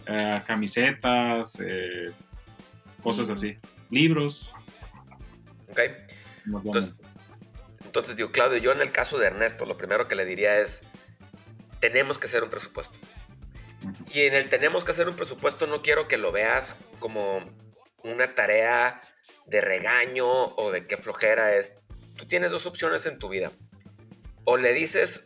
eh, 0.05 0.41
camisetas, 0.45 1.57
eh, 1.59 2.11
cosas 3.03 3.29
así, 3.29 3.57
libros. 3.89 4.49
Ok. 5.69 5.79
Entonces, 6.45 6.93
entonces, 7.85 8.15
digo, 8.15 8.31
Claudio, 8.31 8.59
yo 8.59 8.71
en 8.71 8.81
el 8.81 8.91
caso 8.91 9.17
de 9.17 9.27
Ernesto, 9.27 9.65
lo 9.65 9.77
primero 9.77 10.07
que 10.07 10.15
le 10.15 10.25
diría 10.25 10.59
es, 10.59 10.81
tenemos 11.79 12.19
que 12.19 12.27
hacer 12.27 12.43
un 12.43 12.49
presupuesto. 12.49 12.97
Y 14.13 14.21
en 14.21 14.33
el 14.33 14.49
tenemos 14.49 14.83
que 14.83 14.91
hacer 14.91 15.07
un 15.07 15.15
presupuesto 15.15 15.67
no 15.67 15.81
quiero 15.81 16.07
que 16.07 16.17
lo 16.17 16.31
veas 16.31 16.75
como 16.99 17.39
una 18.03 18.27
tarea 18.27 19.01
de 19.45 19.61
regaño 19.61 20.27
o 20.27 20.71
de 20.71 20.85
qué 20.85 20.97
flojera 20.97 21.55
es. 21.55 21.75
Tú 22.15 22.27
tienes 22.27 22.51
dos 22.51 22.65
opciones 22.65 23.05
en 23.05 23.19
tu 23.19 23.29
vida. 23.29 23.51
O 24.45 24.57
le 24.57 24.73
dices 24.73 25.25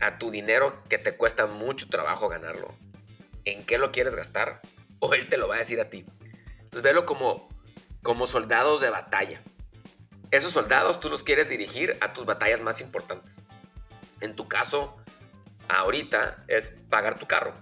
a 0.00 0.18
tu 0.18 0.30
dinero 0.30 0.82
que 0.88 0.98
te 0.98 1.16
cuesta 1.16 1.46
mucho 1.46 1.88
trabajo 1.88 2.28
ganarlo, 2.28 2.72
en 3.44 3.64
qué 3.64 3.78
lo 3.78 3.90
quieres 3.90 4.14
gastar, 4.14 4.60
o 5.00 5.12
él 5.14 5.28
te 5.28 5.38
lo 5.38 5.48
va 5.48 5.56
a 5.56 5.58
decir 5.58 5.80
a 5.80 5.90
ti. 5.90 6.06
Entonces, 6.58 6.82
velo 6.82 7.04
como, 7.04 7.48
como 8.02 8.26
soldados 8.26 8.80
de 8.80 8.90
batalla 8.90 9.42
esos 10.30 10.52
soldados 10.52 11.00
tú 11.00 11.08
los 11.08 11.22
quieres 11.22 11.48
dirigir 11.48 11.96
a 12.00 12.12
tus 12.12 12.26
batallas 12.26 12.60
más 12.60 12.80
importantes. 12.80 13.42
En 14.20 14.34
tu 14.34 14.48
caso, 14.48 14.96
ahorita 15.68 16.44
es 16.48 16.72
pagar 16.90 17.18
tu 17.18 17.26
carro. 17.26 17.54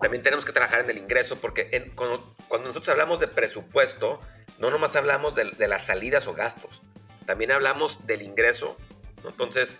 También 0.00 0.22
tenemos 0.22 0.44
que 0.44 0.52
trabajar 0.52 0.80
en 0.80 0.90
el 0.90 0.98
ingreso 0.98 1.36
porque 1.36 1.92
cuando, 1.94 2.34
nosotros 2.50 2.88
hablamos 2.88 3.20
de 3.20 3.28
presupuesto, 3.28 4.20
no 4.58 4.70
nomás 4.70 4.96
hablamos 4.96 5.34
de, 5.34 5.68
las 5.68 5.86
salidas 5.86 6.26
o 6.26 6.34
gastos, 6.34 6.82
también 7.24 7.52
hablamos 7.52 8.04
del 8.06 8.22
ingreso. 8.22 8.76
Entonces, 9.24 9.78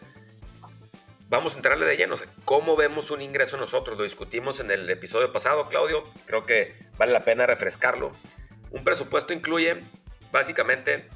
vamos 1.29 1.55
a 1.55 1.57
entrarle 1.57 1.87
de 1.87 1.97
lleno. 1.97 2.15
¿Cómo 2.45 2.77
vemos 2.77 3.11
un 3.11 3.21
ingreso 3.21 3.57
nosotros? 3.57 3.99
Lo 3.99 4.05
discutimos 4.05 4.61
en 4.61 4.71
el 4.71 4.89
episodio 4.91 5.33
pasado, 5.33 5.67
Claudio. 5.69 6.05
Creo 6.27 6.47
que 6.47 6.77
vale 6.97 7.13
la 7.13 7.21
pena 7.21 7.45
refrescarlo. 7.47 8.13
Un 8.71 8.85
presupuesto 8.85 9.33
incluye 9.33 9.83
básicamente 10.31 11.09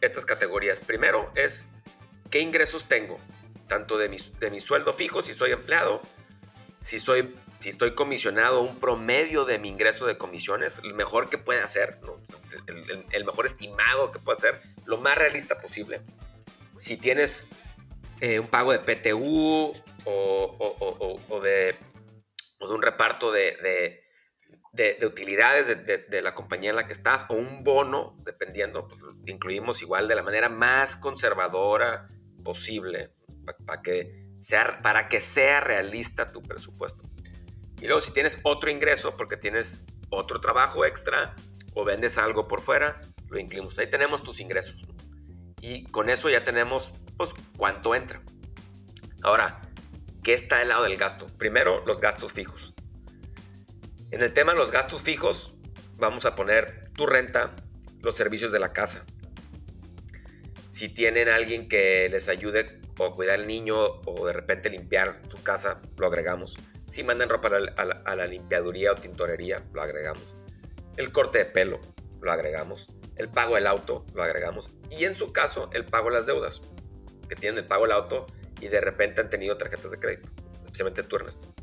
estas 0.00 0.24
categorías. 0.24 0.78
Primero 0.78 1.32
es 1.34 1.66
qué 2.30 2.40
ingresos 2.40 2.84
tengo, 2.84 3.18
tanto 3.72 3.96
de 3.96 4.10
mi, 4.10 4.18
de 4.38 4.50
mi 4.50 4.60
sueldo 4.60 4.92
fijo, 4.92 5.22
si 5.22 5.32
soy 5.32 5.52
empleado, 5.52 6.02
si, 6.78 6.98
soy, 6.98 7.34
si 7.58 7.70
estoy 7.70 7.94
comisionado, 7.94 8.60
un 8.60 8.78
promedio 8.78 9.46
de 9.46 9.58
mi 9.58 9.70
ingreso 9.70 10.04
de 10.04 10.18
comisiones, 10.18 10.78
el 10.84 10.92
mejor 10.92 11.30
que 11.30 11.38
puede 11.38 11.62
hacer, 11.62 11.98
el, 13.12 13.24
mejor 13.24 13.46
estimado 13.46 14.12
que 14.12 14.18
puede 14.18 14.36
hacer, 14.36 14.60
lo 14.84 14.98
más 14.98 15.16
realista 15.16 15.56
posible. 15.56 16.02
Si 16.76 16.98
tienes 16.98 17.46
eh, 18.20 18.40
un 18.40 18.48
pago 18.48 18.72
de 18.72 18.80
PTU 18.80 19.72
o, 20.04 21.40
de, 21.42 21.74
de, 22.60 22.66
un 22.66 22.82
reparto 22.82 23.32
de 23.32 24.02
de, 24.72 25.06
utilidades 25.06 25.66
de, 25.66 26.22
la 26.22 26.34
compañía 26.34 26.70
en 26.70 26.76
la 26.76 26.86
que 26.86 26.92
estás 26.92 27.24
o 27.30 27.34
un 27.34 27.64
bono, 27.64 28.18
dependiendo, 28.24 28.86
pues, 28.86 29.00
incluimos 29.26 29.80
igual 29.80 30.08
de 30.08 30.14
la 30.14 30.22
manera 30.22 30.50
más 30.50 30.94
conservadora 30.96 32.08
posible 32.44 33.12
para, 33.66 33.82
que 33.82 34.26
sea, 34.40 34.80
para 34.82 35.08
que 35.08 35.20
sea 35.20 35.60
realista 35.60 36.28
tu 36.28 36.42
presupuesto. 36.42 37.02
Y 37.80 37.86
luego 37.86 38.00
si 38.00 38.12
tienes 38.12 38.38
otro 38.44 38.70
ingreso 38.70 39.16
porque 39.16 39.36
tienes 39.36 39.82
otro 40.10 40.40
trabajo 40.40 40.84
extra 40.84 41.34
o 41.74 41.84
vendes 41.84 42.18
algo 42.18 42.46
por 42.46 42.60
fuera, 42.60 43.00
lo 43.28 43.38
incluimos. 43.38 43.78
Ahí 43.78 43.88
tenemos 43.88 44.22
tus 44.22 44.40
ingresos. 44.40 44.86
Y 45.60 45.84
con 45.84 46.10
eso 46.10 46.28
ya 46.28 46.44
tenemos 46.44 46.92
pues 47.16 47.30
cuánto 47.56 47.94
entra. 47.94 48.22
Ahora, 49.22 49.60
¿qué 50.22 50.34
está 50.34 50.58
del 50.58 50.68
lado 50.68 50.84
del 50.84 50.96
gasto? 50.96 51.26
Primero, 51.38 51.84
los 51.86 52.00
gastos 52.00 52.32
fijos. 52.32 52.74
En 54.10 54.20
el 54.20 54.32
tema 54.32 54.52
de 54.52 54.58
los 54.58 54.70
gastos 54.70 55.02
fijos, 55.02 55.54
vamos 55.96 56.26
a 56.26 56.34
poner 56.34 56.90
tu 56.92 57.06
renta, 57.06 57.54
los 58.00 58.16
servicios 58.16 58.52
de 58.52 58.58
la 58.58 58.72
casa. 58.72 59.04
Si 60.68 60.88
tienen 60.88 61.28
alguien 61.28 61.68
que 61.68 62.08
les 62.10 62.28
ayude 62.28 62.80
o 63.04 63.14
cuidar 63.14 63.40
al 63.40 63.46
niño 63.46 63.76
o 63.78 64.26
de 64.26 64.32
repente 64.32 64.70
limpiar 64.70 65.22
tu 65.22 65.42
casa, 65.42 65.80
lo 65.96 66.06
agregamos. 66.06 66.56
Si 66.90 67.02
mandan 67.02 67.28
ropa 67.28 67.48
a 67.48 68.14
la, 68.16 68.26
limpiaduría 68.26 68.92
o 68.92 68.94
tintorería, 68.94 69.64
lo 69.72 69.82
agregamos. 69.82 70.22
El 70.96 71.10
corte 71.10 71.38
de 71.38 71.44
pelo, 71.46 71.80
lo 72.20 72.32
agregamos. 72.32 72.88
El 73.16 73.28
pago 73.28 73.54
del 73.54 73.66
auto, 73.66 74.04
lo 74.14 74.22
agregamos. 74.22 74.70
Y 74.90 75.04
en 75.04 75.14
su 75.14 75.32
caso, 75.32 75.70
el 75.72 75.86
pago 75.86 76.10
de 76.10 76.16
las 76.16 76.26
deudas, 76.26 76.60
que 77.28 77.34
tienen 77.34 77.58
el 77.58 77.66
pago 77.66 77.84
del 77.84 77.92
auto 77.92 78.26
y 78.60 78.68
de 78.68 78.80
repente 78.80 79.20
han 79.22 79.30
tenido 79.30 79.56
tarjetas 79.56 79.90
de 79.90 79.98
crédito, 79.98 80.28
especialmente 80.64 81.02
tú, 81.02 81.16
Ernesto. 81.16 81.54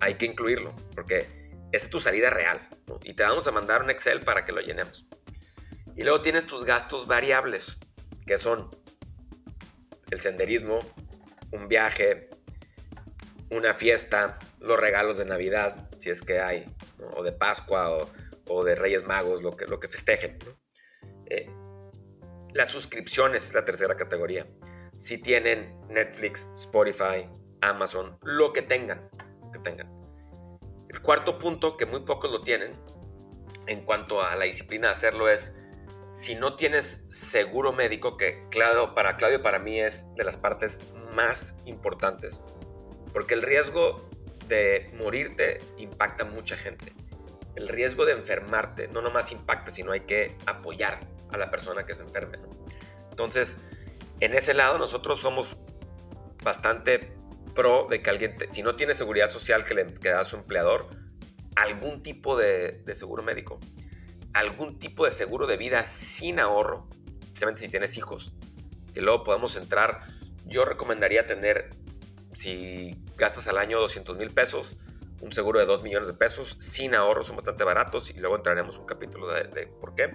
hay 0.00 0.14
que 0.14 0.26
incluirlo, 0.26 0.74
porque 0.94 1.26
es 1.72 1.88
tu 1.88 2.00
salida 2.00 2.30
real. 2.30 2.68
Y 3.02 3.14
te 3.14 3.22
vamos 3.22 3.46
a 3.46 3.52
mandar 3.52 3.82
un 3.82 3.90
Excel 3.90 4.20
para 4.20 4.44
que 4.44 4.52
lo 4.52 4.60
llenemos. 4.60 5.06
Y 5.96 6.02
luego 6.02 6.20
tienes 6.20 6.46
tus 6.46 6.64
gastos 6.64 7.06
variables, 7.06 7.78
que 8.26 8.36
son 8.36 8.68
el 10.10 10.20
senderismo, 10.20 10.78
un 11.52 11.68
viaje, 11.68 12.28
una 13.50 13.74
fiesta, 13.74 14.38
los 14.60 14.78
regalos 14.78 15.18
de 15.18 15.24
Navidad, 15.24 15.88
si 15.98 16.10
es 16.10 16.22
que 16.22 16.40
hay, 16.40 16.66
o 17.16 17.22
de 17.22 17.32
Pascua 17.32 18.08
o, 18.48 18.64
de 18.64 18.74
Reyes 18.74 19.04
Magos, 19.06 19.42
lo 19.42 19.56
que, 19.56 19.66
lo 19.66 19.80
que 19.80 19.88
festejen. 19.88 20.38
Eh, 21.26 21.46
las 22.54 22.70
suscripciones 22.70 23.46
es 23.48 23.54
la 23.54 23.64
tercera 23.64 23.96
categoría. 23.96 24.46
Si 24.98 25.18
tienen 25.18 25.76
Netflix, 25.88 26.48
Spotify, 26.56 27.28
Amazon, 27.60 28.18
lo 28.22 28.52
que 28.52 28.62
tengan, 28.62 29.10
lo 29.42 29.50
que 29.50 29.58
tengan. 29.58 29.90
El 30.88 31.02
cuarto 31.02 31.38
punto, 31.38 31.76
que 31.76 31.86
muy 31.86 32.00
pocos 32.00 32.30
lo 32.30 32.42
tienen, 32.42 32.72
en 33.66 33.84
cuanto 33.84 34.22
a 34.22 34.36
la 34.36 34.44
disciplina 34.44 34.88
de 34.88 34.92
hacerlo, 34.92 35.28
es 35.28 35.54
si 36.16 36.34
no 36.34 36.56
tienes 36.56 37.04
seguro 37.10 37.74
médico, 37.74 38.16
que 38.16 38.40
para 38.94 39.18
Claudio 39.18 39.42
para 39.42 39.58
mí 39.58 39.78
es 39.78 40.02
de 40.14 40.24
las 40.24 40.38
partes 40.38 40.78
más 41.14 41.54
importantes, 41.66 42.46
porque 43.12 43.34
el 43.34 43.42
riesgo 43.42 44.08
de 44.48 44.90
morirte 44.94 45.60
impacta 45.76 46.24
a 46.24 46.26
mucha 46.26 46.56
gente. 46.56 46.94
El 47.54 47.68
riesgo 47.68 48.06
de 48.06 48.12
enfermarte 48.12 48.88
no 48.88 49.02
nomás 49.02 49.30
impacta, 49.30 49.70
sino 49.70 49.92
hay 49.92 50.00
que 50.00 50.38
apoyar 50.46 51.00
a 51.32 51.36
la 51.36 51.50
persona 51.50 51.84
que 51.84 51.94
se 51.94 52.02
enferme. 52.02 52.38
Entonces, 53.10 53.58
en 54.20 54.32
ese 54.32 54.54
lado 54.54 54.78
nosotros 54.78 55.20
somos 55.20 55.58
bastante 56.42 57.12
pro 57.54 57.88
de 57.90 58.00
que 58.00 58.08
alguien, 58.08 58.36
si 58.48 58.62
no 58.62 58.74
tiene 58.74 58.94
seguridad 58.94 59.28
social 59.28 59.64
que 59.64 59.74
le 59.74 59.84
da 59.84 60.20
a 60.20 60.24
su 60.24 60.36
empleador, 60.36 60.88
algún 61.56 62.02
tipo 62.02 62.38
de, 62.38 62.82
seguro 62.94 63.22
médico, 63.22 63.60
algún 64.38 64.78
tipo 64.78 65.04
de 65.04 65.10
seguro 65.10 65.46
de 65.46 65.56
vida 65.56 65.84
sin 65.84 66.40
ahorro, 66.40 66.88
especialmente 67.20 67.62
si 67.62 67.68
tienes 67.68 67.96
hijos, 67.96 68.32
que 68.94 69.00
luego 69.00 69.24
podemos 69.24 69.56
entrar. 69.56 70.02
Yo 70.46 70.64
recomendaría 70.64 71.26
tener, 71.26 71.70
si 72.32 72.96
gastas 73.16 73.48
al 73.48 73.58
año 73.58 73.80
200 73.80 74.16
mil 74.16 74.30
pesos, 74.30 74.76
un 75.20 75.32
seguro 75.32 75.58
de 75.58 75.66
2 75.66 75.82
millones 75.82 76.08
de 76.08 76.14
pesos 76.14 76.56
sin 76.60 76.94
ahorro, 76.94 77.24
son 77.24 77.36
bastante 77.36 77.64
baratos 77.64 78.10
y 78.10 78.14
luego 78.14 78.36
entraremos 78.36 78.78
un 78.78 78.86
capítulo 78.86 79.28
de, 79.28 79.44
de 79.44 79.66
por 79.66 79.94
qué. 79.94 80.14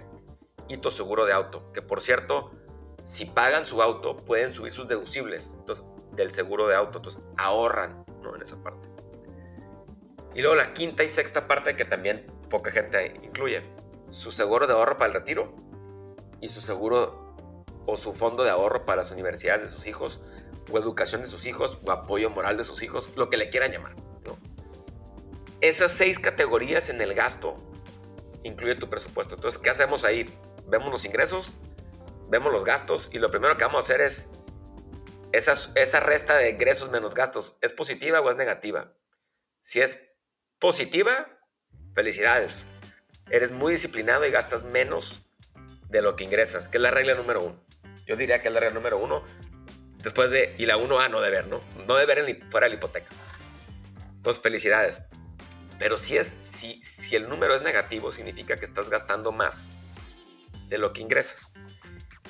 Y 0.68 0.78
tu 0.78 0.90
seguro 0.90 1.26
de 1.26 1.32
auto, 1.32 1.72
que 1.72 1.82
por 1.82 2.00
cierto, 2.00 2.52
si 3.02 3.26
pagan 3.26 3.66
su 3.66 3.82
auto, 3.82 4.16
pueden 4.16 4.52
subir 4.52 4.72
sus 4.72 4.88
deducibles. 4.88 5.54
Entonces, 5.58 5.84
del 6.12 6.30
seguro 6.30 6.68
de 6.68 6.76
auto. 6.76 6.98
Entonces 6.98 7.22
ahorran 7.36 8.04
¿no? 8.22 8.34
en 8.34 8.42
esa 8.42 8.62
parte. 8.62 8.88
Y 10.34 10.40
luego 10.40 10.56
la 10.56 10.72
quinta 10.72 11.04
y 11.04 11.08
sexta 11.08 11.46
parte 11.46 11.76
que 11.76 11.84
también 11.84 12.26
poca 12.48 12.70
gente 12.70 13.14
incluye. 13.22 13.62
Su 14.12 14.30
seguro 14.30 14.66
de 14.66 14.74
ahorro 14.74 14.96
para 14.98 15.08
el 15.08 15.14
retiro 15.14 15.56
y 16.40 16.48
su 16.48 16.60
seguro 16.60 17.34
o 17.86 17.96
su 17.96 18.14
fondo 18.14 18.44
de 18.44 18.50
ahorro 18.50 18.84
para 18.84 18.98
las 18.98 19.10
universidades 19.10 19.62
de 19.62 19.68
sus 19.68 19.86
hijos, 19.86 20.20
o 20.70 20.78
educación 20.78 21.22
de 21.22 21.26
sus 21.26 21.46
hijos, 21.46 21.78
o 21.84 21.90
apoyo 21.90 22.30
moral 22.30 22.56
de 22.56 22.62
sus 22.62 22.82
hijos, 22.82 23.08
lo 23.16 23.28
que 23.28 23.36
le 23.36 23.48
quieran 23.48 23.72
llamar. 23.72 23.96
Esas 25.60 25.92
seis 25.92 26.18
categorías 26.18 26.88
en 26.88 27.00
el 27.00 27.14
gasto 27.14 27.56
incluye 28.42 28.74
tu 28.74 28.90
presupuesto. 28.90 29.36
Entonces, 29.36 29.60
¿qué 29.60 29.70
hacemos 29.70 30.04
ahí? 30.04 30.28
Vemos 30.66 30.90
los 30.90 31.04
ingresos, 31.04 31.56
vemos 32.28 32.52
los 32.52 32.64
gastos 32.64 33.08
y 33.12 33.18
lo 33.18 33.30
primero 33.30 33.56
que 33.56 33.64
vamos 33.64 33.84
a 33.84 33.86
hacer 33.86 34.00
es 34.00 34.28
esa, 35.32 35.52
esa 35.76 36.00
resta 36.00 36.36
de 36.36 36.50
ingresos 36.50 36.90
menos 36.90 37.14
gastos, 37.14 37.56
¿es 37.60 37.72
positiva 37.72 38.20
o 38.20 38.30
es 38.30 38.36
negativa? 38.36 38.92
Si 39.62 39.80
es 39.80 39.98
positiva, 40.58 41.40
felicidades. 41.94 42.64
Eres 43.30 43.52
muy 43.52 43.72
disciplinado 43.72 44.26
y 44.26 44.30
gastas 44.30 44.64
menos 44.64 45.22
de 45.88 46.02
lo 46.02 46.16
que 46.16 46.24
ingresas, 46.24 46.68
que 46.68 46.78
es 46.78 46.82
la 46.82 46.90
regla 46.90 47.14
número 47.14 47.42
uno. 47.42 47.64
Yo 48.06 48.16
diría 48.16 48.42
que 48.42 48.48
es 48.48 48.54
la 48.54 48.60
regla 48.60 48.74
número 48.74 48.98
uno. 48.98 49.24
Después 49.98 50.30
de, 50.30 50.54
y 50.58 50.66
la 50.66 50.76
1A 50.76 51.10
no 51.10 51.20
deber, 51.20 51.46
¿no? 51.46 51.60
No 51.86 51.96
deber 51.96 52.18
en, 52.18 52.50
fuera 52.50 52.66
de 52.66 52.70
la 52.70 52.76
hipoteca. 52.76 53.10
Entonces, 54.16 54.42
felicidades. 54.42 55.02
Pero 55.78 55.98
si, 55.98 56.16
es, 56.16 56.36
si, 56.40 56.82
si 56.82 57.16
el 57.16 57.28
número 57.28 57.54
es 57.54 57.62
negativo, 57.62 58.12
significa 58.12 58.56
que 58.56 58.64
estás 58.64 58.90
gastando 58.90 59.32
más 59.32 59.70
de 60.68 60.78
lo 60.78 60.92
que 60.92 61.02
ingresas. 61.02 61.54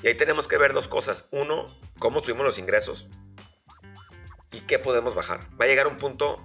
Y 0.02 0.08
ahí 0.08 0.16
tenemos 0.16 0.48
que 0.48 0.58
ver 0.58 0.72
dos 0.72 0.88
cosas. 0.88 1.26
Uno, 1.30 1.78
cómo 1.98 2.20
subimos 2.20 2.44
los 2.44 2.58
ingresos 2.58 3.08
y 4.50 4.60
qué 4.60 4.78
podemos 4.78 5.14
bajar. 5.14 5.40
Va 5.60 5.64
a 5.64 5.68
llegar 5.68 5.86
un 5.86 5.96
punto, 5.96 6.44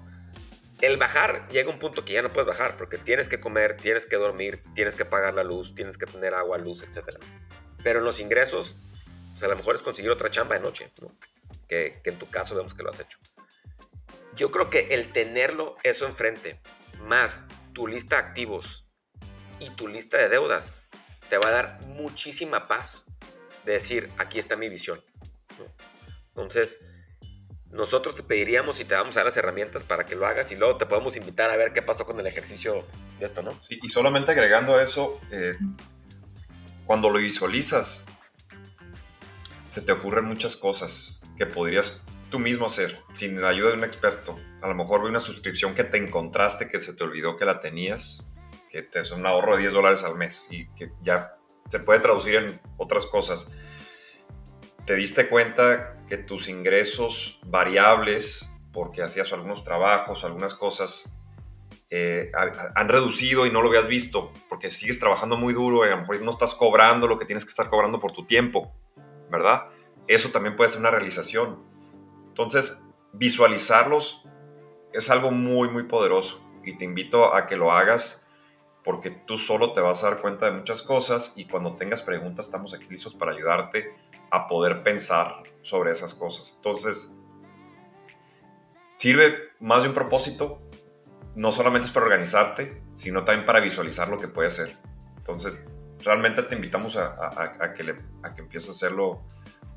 el 0.81 0.97
bajar 0.97 1.47
llega 1.49 1.69
un 1.69 1.79
punto 1.79 2.05
que 2.05 2.13
ya 2.13 2.21
no 2.21 2.31
puedes 2.31 2.47
bajar 2.47 2.77
porque 2.77 2.97
tienes 2.97 3.29
que 3.29 3.39
comer, 3.39 3.77
tienes 3.77 4.05
que 4.05 4.15
dormir, 4.15 4.61
tienes 4.75 4.95
que 4.95 5.05
pagar 5.05 5.33
la 5.33 5.43
luz, 5.43 5.73
tienes 5.73 5.97
que 5.97 6.05
tener 6.05 6.33
agua, 6.33 6.57
luz, 6.57 6.83
etc. 6.83 7.17
Pero 7.83 7.99
en 7.99 8.05
los 8.05 8.19
ingresos, 8.19 8.77
pues 9.31 9.43
a 9.43 9.47
lo 9.47 9.55
mejor 9.55 9.75
es 9.75 9.81
conseguir 9.81 10.11
otra 10.11 10.29
chamba 10.29 10.55
de 10.55 10.61
noche, 10.61 10.91
que, 11.67 12.01
en 12.03 12.19
tu 12.19 12.29
caso 12.29 12.55
vemos 12.55 12.73
que 12.73 12.83
lo 12.83 12.91
has 12.91 12.99
hecho. 12.99 13.17
Yo 14.35 14.51
creo 14.51 14.69
que 14.69 14.93
el 14.93 15.11
tenerlo 15.11 15.75
eso 15.83 16.05
enfrente, 16.05 16.61
más 16.99 17.39
tu 17.73 17.87
lista 17.87 18.17
de 18.17 18.27
activos 18.27 18.87
y 19.59 19.71
tu 19.71 19.87
lista 19.87 20.17
de 20.17 20.29
deudas, 20.29 20.75
te 21.27 21.37
va 21.37 21.49
a 21.49 21.51
dar 21.51 21.81
muchísima 21.87 22.67
paz 22.67 23.05
de 23.65 23.73
decir, 23.73 24.09
aquí 24.17 24.37
está 24.37 24.55
mi 24.55 24.69
visión. 24.69 25.03
Entonces, 26.29 26.81
nosotros 27.71 28.15
te 28.15 28.23
pediríamos 28.23 28.79
y 28.79 28.85
te 28.85 28.95
vamos 28.95 29.15
a 29.15 29.19
dar 29.19 29.25
las 29.25 29.37
herramientas 29.37 29.83
para 29.83 30.05
que 30.05 30.15
lo 30.15 30.25
hagas 30.25 30.51
y 30.51 30.55
luego 30.55 30.77
te 30.77 30.85
podemos 30.85 31.17
invitar 31.17 31.51
a 31.51 31.57
ver 31.57 31.73
qué 31.73 31.81
pasó 31.81 32.05
con 32.05 32.19
el 32.19 32.27
ejercicio 32.27 32.85
de 33.19 33.25
esto, 33.25 33.41
¿no? 33.41 33.51
Sí, 33.61 33.79
y 33.81 33.89
solamente 33.89 34.31
agregando 34.31 34.79
eso, 34.79 35.19
eh, 35.31 35.55
cuando 36.85 37.09
lo 37.09 37.19
visualizas, 37.19 38.03
se 39.67 39.81
te 39.81 39.91
ocurren 39.91 40.25
muchas 40.25 40.55
cosas 40.55 41.19
que 41.37 41.45
podrías 41.45 42.01
tú 42.29 42.39
mismo 42.39 42.65
hacer 42.65 42.99
sin 43.13 43.41
la 43.41 43.49
ayuda 43.49 43.71
de 43.71 43.77
un 43.77 43.83
experto. 43.83 44.39
A 44.61 44.67
lo 44.67 44.75
mejor 44.75 45.01
una 45.01 45.19
suscripción 45.19 45.75
que 45.75 45.83
te 45.83 45.97
encontraste 45.97 46.69
que 46.69 46.79
se 46.79 46.93
te 46.93 47.03
olvidó 47.03 47.37
que 47.37 47.45
la 47.45 47.59
tenías, 47.59 48.23
que 48.69 48.81
te 48.81 48.99
es 48.99 49.11
un 49.11 49.25
ahorro 49.25 49.55
de 49.55 49.63
10 49.63 49.73
dólares 49.73 50.03
al 50.03 50.15
mes 50.15 50.47
y 50.49 50.67
que 50.69 50.91
ya 51.01 51.37
se 51.69 51.79
puede 51.79 51.99
traducir 51.99 52.35
en 52.35 52.59
otras 52.77 53.05
cosas. 53.05 53.51
Te 54.87 54.95
diste 54.95 55.27
cuenta 55.27 55.97
que 56.07 56.17
tus 56.17 56.47
ingresos 56.47 57.41
variables, 57.45 58.49
porque 58.71 59.03
hacías 59.03 59.33
algunos 59.33 59.65
trabajos, 59.65 60.23
algunas 60.23 60.55
cosas, 60.55 61.13
eh, 61.89 62.31
han 62.73 62.87
reducido 62.87 63.45
y 63.45 63.51
no 63.51 63.61
lo 63.61 63.67
habías 63.67 63.89
visto, 63.89 64.31
porque 64.47 64.69
sigues 64.69 64.97
trabajando 64.97 65.35
muy 65.35 65.53
duro 65.53 65.83
y 65.83 65.89
a 65.89 65.91
lo 65.91 65.97
mejor 65.97 66.21
no 66.21 66.31
estás 66.31 66.53
cobrando 66.53 67.05
lo 67.05 67.19
que 67.19 67.25
tienes 67.25 67.43
que 67.43 67.49
estar 67.49 67.69
cobrando 67.69 67.99
por 67.99 68.13
tu 68.13 68.25
tiempo, 68.25 68.73
¿verdad? 69.29 69.67
Eso 70.07 70.29
también 70.29 70.55
puede 70.55 70.69
ser 70.69 70.79
una 70.79 70.91
realización. 70.91 71.65
Entonces, 72.29 72.81
visualizarlos 73.11 74.23
es 74.93 75.09
algo 75.09 75.31
muy, 75.31 75.67
muy 75.67 75.83
poderoso 75.83 76.41
y 76.63 76.77
te 76.77 76.85
invito 76.85 77.35
a 77.35 77.45
que 77.45 77.57
lo 77.57 77.73
hagas 77.73 78.25
porque 78.87 79.11
tú 79.11 79.37
solo 79.37 79.73
te 79.73 79.81
vas 79.81 80.01
a 80.01 80.11
dar 80.11 80.21
cuenta 80.21 80.45
de 80.45 80.53
muchas 80.53 80.81
cosas 80.81 81.33
y 81.35 81.43
cuando 81.43 81.75
tengas 81.75 82.01
preguntas 82.01 82.45
estamos 82.45 82.73
aquí 82.73 82.87
listos 82.89 83.13
para 83.13 83.33
ayudarte 83.33 83.93
a 84.31 84.47
poder 84.47 84.81
pensar 84.81 85.43
sobre 85.61 85.91
esas 85.91 86.13
cosas. 86.13 86.53
Entonces, 86.55 87.11
sirve 88.95 89.49
más 89.59 89.83
de 89.83 89.89
un 89.89 89.93
propósito, 89.93 90.61
no 91.35 91.51
solamente 91.51 91.87
es 91.87 91.91
para 91.91 92.05
organizarte, 92.05 92.81
sino 92.95 93.25
también 93.25 93.45
para 93.45 93.59
visualizar 93.59 94.07
lo 94.07 94.17
que 94.17 94.29
puede 94.29 94.51
ser. 94.51 94.71
Entonces, 95.17 95.61
realmente 96.01 96.43
te 96.43 96.55
invitamos 96.55 96.95
a, 96.95 97.73
que, 97.75 97.83
le, 97.83 97.95
a 98.23 98.33
que 98.33 98.41
empieces 98.41 98.69
a 98.69 98.71
hacerlo 98.71 99.21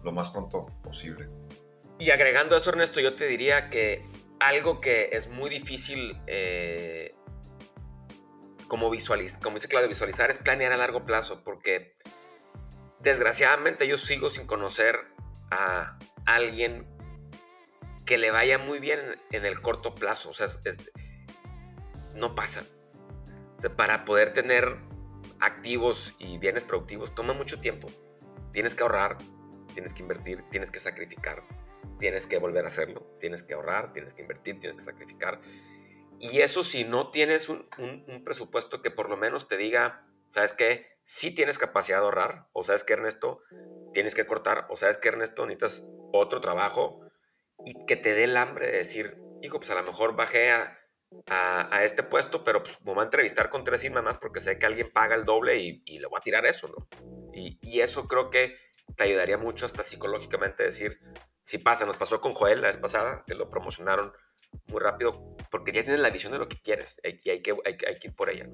lo 0.05 0.13
más 0.13 0.31
pronto 0.31 0.67
posible. 0.85 1.29
Y 1.99 2.11
agregando 2.11 2.57
eso, 2.57 2.71
Ernesto, 2.71 3.01
yo 3.01 3.17
te 3.17 3.27
diría 3.27 3.71
que 3.71 4.09
algo 4.39 4.81
que 4.81 5.11
es 5.11 5.29
muy 5.29 5.51
difícil 5.51 6.17
eh, 6.29 7.17
como, 8.71 8.89
visualiz 8.89 9.37
como 9.37 9.57
dice 9.57 9.67
Claudio, 9.67 9.89
visualizar 9.89 10.31
es 10.31 10.39
planear 10.39 10.71
a 10.73 10.77
largo 10.77 11.05
plazo, 11.05 11.43
porque 11.43 11.97
desgraciadamente 13.01 13.89
yo 13.89 13.99
sigo 13.99 14.31
sin 14.31 14.47
conocer 14.47 14.97
a 15.51 15.99
alguien 16.25 16.87
que 18.07 18.17
le 18.17 18.31
vaya 18.31 18.59
muy 18.59 18.79
bien 18.79 19.01
en 19.33 19.45
el 19.45 19.61
corto 19.61 19.97
plazo. 19.97 20.31
O 20.31 20.35
sea, 20.35 20.47
no 22.15 22.37
pasa. 22.37 22.63
para 23.77 24.05
poder 24.05 24.33
tener 24.33 24.79
activos 25.41 26.15
y 26.21 26.39
bienes 26.39 26.63
productivos 26.63 27.13
toma 27.13 27.33
mucho 27.33 27.61
tiempo. 27.61 27.89
Tienes 28.53 28.77
que 28.77 28.85
ahorrar, 28.85 29.19
tienes 29.75 29.93
que 29.93 30.03
invertir, 30.03 30.45
tienes 30.51 30.71
que 30.71 30.79
sacrificar, 30.79 31.43
tienes 31.99 32.29
que 32.29 32.39
volver 32.39 32.65
a 32.65 32.69
hacerlo, 32.69 33.17
tienes 33.19 33.43
que 33.43 33.55
ahorrar, 33.55 33.93
tienes 33.93 34.15
que 34.15 34.23
invertir, 34.23 34.61
tienes 34.61 34.77
que 34.77 34.85
sacrificar. 34.85 35.41
Y 36.21 36.43
eso 36.43 36.63
si 36.65 36.85
no 36.85 37.11
tienes 37.11 37.49
un, 37.49 37.67
presupuesto 38.25 38.83
que 38.83 38.91
por 38.91 39.09
lo 39.09 39.17
menos 39.17 39.49
te 39.49 39.57
diga, 39.57 40.07
¿sabes 40.29 40.53
qué? 40.53 40.99
Sí 41.03 41.31
tienes 41.31 41.57
capacidad 41.57 41.99
de 41.99 42.05
ahorrar, 42.05 42.47
o 42.53 42.63
sabes 42.63 42.85
que 42.85 42.93
Ernesto, 42.93 43.43
tienes 43.95 44.15
que 44.15 44.27
cortar, 44.27 44.67
o 44.69 44.77
sabes 44.77 44.99
que 44.99 45.09
Ernesto, 45.09 45.47
necesitas 45.47 45.83
otro 46.13 46.43
trabajo 46.43 47.01
y 47.65 47.87
que 47.87 47.97
te 47.97 48.13
dé 48.13 48.25
el 48.25 48.37
hambre 48.37 48.67
de 48.67 48.77
decir, 48.77 49.17
hijo, 49.41 49.59
pues 49.59 49.71
a 49.71 49.75
lo 49.75 49.83
mejor 49.83 50.15
bajé 50.15 50.51
a, 50.51 50.79
a, 51.27 51.85
este 51.85 52.03
puesto, 52.03 52.45
pero 52.45 52.63
pues 52.63 52.79
me 52.83 52.93
voy 52.93 53.01
a 53.01 53.05
entrevistar 53.05 53.49
con 53.49 53.65
tres 53.65 53.83
y 53.85 53.91
más 53.91 54.19
porque 54.19 54.41
sé 54.41 54.59
que 54.59 54.67
alguien 54.67 54.91
paga 54.91 55.15
el 55.15 55.25
doble 55.25 55.57
y, 55.57 55.99
le 55.99 56.07
voy 56.07 56.19
a 56.19 56.23
tirar 56.23 56.45
eso, 56.45 56.69
¿no? 56.69 56.87
Y, 57.33 57.59
y, 57.63 57.81
eso 57.81 58.07
creo 58.07 58.29
que 58.29 58.57
te 58.95 59.05
ayudaría 59.05 59.39
mucho 59.39 59.65
hasta 59.65 59.83
psicológicamente 59.83 60.65
decir, 60.65 61.01
si 61.43 61.57
pasa, 61.57 61.87
nos 61.87 61.97
pasó 61.97 62.21
con 62.21 62.35
Joel 62.35 62.61
la 62.61 62.69
vez 62.69 62.77
pasada, 62.77 63.25
que 63.27 63.35
lo 63.35 63.49
promocionaron 63.49 64.13
muy 64.67 64.81
rápido 64.81 65.37
porque 65.51 65.73
ya 65.73 65.83
tienes 65.83 66.01
la 66.01 66.11
visión 66.11 66.33
de 66.33 66.39
lo 66.39 66.49
que 66.49 66.59
quieres 66.63 67.01
y 67.05 67.29
hay 67.29 67.43
que, 67.43 67.53
hay, 67.65 67.77
que 67.77 68.09
ir 68.09 68.15
por 68.15 68.31
ella. 68.31 68.49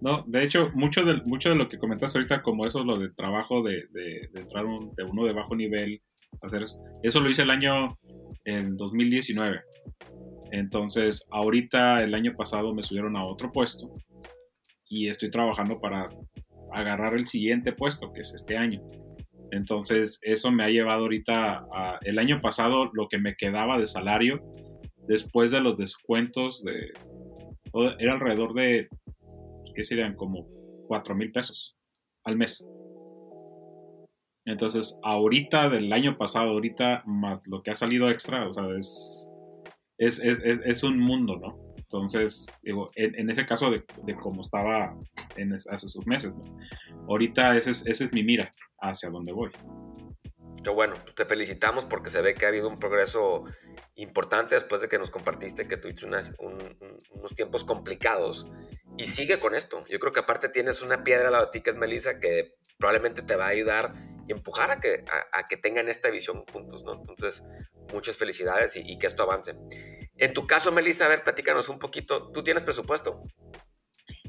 No, 0.00 0.24
de 0.26 0.42
hecho, 0.42 0.70
mucho 0.74 1.04
de, 1.04 1.20
mucho 1.24 1.50
de 1.50 1.56
lo 1.56 1.68
que 1.68 1.78
comentaste 1.78 2.18
ahorita, 2.18 2.42
como 2.42 2.66
eso, 2.66 2.82
lo 2.82 2.98
de 2.98 3.10
trabajo 3.10 3.62
de, 3.62 3.84
de, 3.90 4.30
entrar 4.34 4.64
de 4.96 5.04
uno 5.04 5.24
de 5.26 5.32
bajo 5.34 5.54
nivel, 5.54 6.00
hacer 6.40 6.62
eso, 6.62 6.78
eso 7.02 7.20
lo 7.20 7.28
hice 7.28 7.42
el 7.42 7.50
año 7.50 7.98
en 8.44 8.76
2019. 8.76 9.60
Entonces, 10.52 11.26
ahorita 11.30 12.02
el 12.02 12.14
año 12.14 12.34
pasado 12.36 12.74
me 12.74 12.82
subieron 12.82 13.16
a 13.16 13.24
otro 13.24 13.52
puesto 13.52 13.94
y 14.88 15.08
estoy 15.08 15.30
trabajando 15.30 15.80
para 15.80 16.08
agarrar 16.72 17.14
el 17.14 17.26
siguiente 17.26 17.72
puesto, 17.72 18.12
que 18.12 18.22
es 18.22 18.32
este 18.34 18.56
año. 18.56 18.82
Entonces, 19.52 20.18
eso 20.22 20.50
me 20.50 20.64
ha 20.64 20.68
llevado 20.68 21.02
ahorita 21.02 21.66
a, 21.72 21.98
el 22.02 22.18
año 22.18 22.40
pasado 22.40 22.90
lo 22.94 23.08
que 23.08 23.18
me 23.18 23.36
quedaba 23.36 23.78
de 23.78 23.86
salario 23.86 24.42
después 25.10 25.50
de 25.50 25.60
los 25.60 25.76
descuentos 25.76 26.62
de 26.62 26.92
era 27.98 28.12
alrededor 28.12 28.54
de 28.54 28.88
¿qué 29.74 29.82
serían? 29.82 30.14
como 30.14 30.46
4 30.86 31.14
mil 31.16 31.32
pesos 31.32 31.76
al 32.24 32.36
mes. 32.36 32.64
Entonces, 34.44 34.98
ahorita 35.02 35.68
del 35.68 35.92
año 35.92 36.16
pasado, 36.16 36.50
ahorita 36.50 37.02
más 37.06 37.46
lo 37.48 37.62
que 37.62 37.72
ha 37.72 37.74
salido 37.74 38.08
extra, 38.08 38.46
o 38.46 38.52
sea, 38.52 38.64
es, 38.76 39.28
es, 39.98 40.20
es, 40.20 40.40
es 40.64 40.82
un 40.82 40.98
mundo, 40.98 41.36
¿no? 41.36 41.74
Entonces, 41.76 42.46
digo, 42.62 42.90
en, 42.94 43.28
ese 43.30 43.46
caso 43.46 43.70
de, 43.70 43.84
de 44.04 44.14
cómo 44.14 44.42
estaba 44.42 44.96
en 45.36 45.52
hace 45.52 45.88
sus 45.88 46.06
meses. 46.06 46.36
Ahorita 47.08 47.56
esa 47.56 47.70
es, 47.70 47.84
ese 47.84 48.04
es 48.04 48.12
mi 48.12 48.22
mira 48.22 48.54
hacia 48.80 49.10
dónde 49.10 49.32
voy. 49.32 49.50
Bueno, 50.64 50.96
pues 51.02 51.14
te 51.14 51.24
felicitamos 51.24 51.84
porque 51.84 52.10
se 52.10 52.20
ve 52.20 52.34
que 52.34 52.44
ha 52.44 52.48
habido 52.48 52.68
un 52.68 52.78
progreso 52.78 53.44
importante 53.96 54.54
después 54.54 54.80
de 54.80 54.88
que 54.88 54.98
nos 54.98 55.10
compartiste 55.10 55.66
que 55.66 55.76
tuviste 55.76 56.06
unos 56.06 57.34
tiempos 57.34 57.64
complicados 57.64 58.46
y 58.96 59.06
sigue 59.06 59.40
con 59.40 59.54
esto. 59.54 59.84
Yo 59.88 59.98
creo 59.98 60.12
que 60.12 60.20
aparte 60.20 60.48
tienes 60.48 60.82
una 60.82 61.02
piedra 61.02 61.28
a 61.28 61.30
la 61.30 61.46
de 61.46 61.62
que 61.62 61.70
es 61.70 61.76
Melissa, 61.76 62.18
que 62.18 62.56
probablemente 62.78 63.22
te 63.22 63.36
va 63.36 63.46
a 63.46 63.48
ayudar 63.48 63.94
y 64.26 64.32
empujar 64.32 64.70
a 64.70 64.80
que, 64.80 65.04
a, 65.32 65.48
que 65.48 65.56
tengan 65.56 65.88
esta 65.88 66.08
visión 66.10 66.44
juntos, 66.52 66.84
¿no? 66.84 66.94
Entonces, 66.94 67.42
muchas 67.92 68.16
felicidades 68.16 68.76
y, 68.76 68.82
y 68.84 68.98
que 68.98 69.06
esto 69.06 69.22
avance. 69.22 69.54
En 70.16 70.32
tu 70.32 70.46
caso, 70.46 70.72
Melissa, 70.72 71.06
a 71.06 71.08
ver, 71.08 71.22
platícanos 71.22 71.68
un 71.68 71.78
poquito. 71.78 72.30
¿Tú 72.30 72.42
tienes 72.42 72.62
presupuesto? 72.62 73.22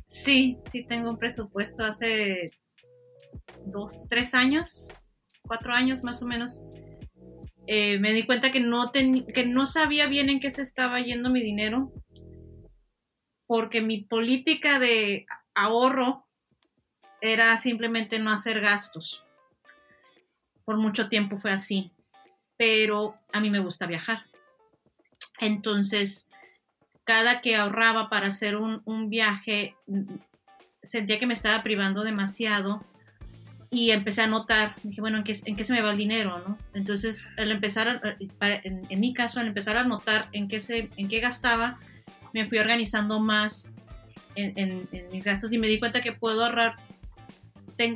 Sí, 0.05 0.59
sí 0.63 0.85
tengo 0.85 1.09
un 1.09 1.17
presupuesto 1.17 1.83
hace 1.83 2.51
dos, 3.65 4.07
tres 4.09 4.33
años. 4.33 4.89
Cuatro 5.43 5.73
años 5.73 6.03
más 6.03 6.21
o 6.21 6.25
menos, 6.25 6.63
eh, 7.67 7.99
me 7.99 8.13
di 8.13 8.25
cuenta 8.25 8.51
que 8.51 8.59
no, 8.59 8.91
que 8.91 9.45
no 9.45 9.65
sabía 9.65 10.07
bien 10.07 10.29
en 10.29 10.39
qué 10.39 10.51
se 10.51 10.61
estaba 10.61 10.99
yendo 10.99 11.29
mi 11.29 11.41
dinero, 11.41 11.91
porque 13.45 13.81
mi 13.81 14.03
política 14.03 14.79
de 14.79 15.25
ahorro 15.53 16.27
era 17.21 17.55
simplemente 17.57 18.19
no 18.19 18.31
hacer 18.31 18.61
gastos. 18.61 19.23
Por 20.65 20.77
mucho 20.77 21.09
tiempo 21.09 21.37
fue 21.37 21.51
así, 21.51 21.91
pero 22.57 23.15
a 23.31 23.39
mí 23.39 23.49
me 23.49 23.59
gusta 23.59 23.85
viajar. 23.85 24.25
Entonces, 25.39 26.29
cada 27.03 27.41
que 27.41 27.55
ahorraba 27.55 28.09
para 28.09 28.27
hacer 28.27 28.55
un, 28.55 28.81
un 28.85 29.09
viaje, 29.09 29.75
sentía 30.83 31.19
que 31.19 31.27
me 31.27 31.33
estaba 31.33 31.61
privando 31.63 32.03
demasiado 32.03 32.85
y 33.73 33.91
empecé 33.91 34.21
a 34.21 34.27
notar, 34.27 34.75
dije, 34.83 34.99
bueno, 34.99 35.17
¿en 35.17 35.23
qué, 35.23 35.33
¿en 35.45 35.55
qué, 35.55 35.63
se 35.63 35.71
me 35.71 35.81
va 35.81 35.91
el 35.91 35.97
dinero? 35.97 36.43
¿no? 36.45 36.57
Entonces, 36.73 37.27
al 37.37 37.51
empezar, 37.51 38.17
en, 38.19 38.85
en, 38.89 38.99
mi 38.99 39.13
caso, 39.13 39.39
al 39.39 39.47
empezar 39.47 39.77
a 39.77 39.85
notar 39.85 40.27
en 40.33 40.49
qué, 40.49 40.59
se, 40.59 40.89
en 40.97 41.07
qué 41.07 41.21
gastaba, 41.21 41.79
me 42.33 42.45
fui 42.45 42.57
organizando 42.57 43.21
más 43.21 43.71
en, 44.35 44.87
en 44.91 45.09
mis 45.11 45.23
gastos 45.23 45.53
y 45.53 45.57
me 45.57 45.67
di 45.67 45.79
cuenta 45.79 46.01
que 46.01 46.11
puedo 46.11 46.43
ahorrar. 46.43 46.75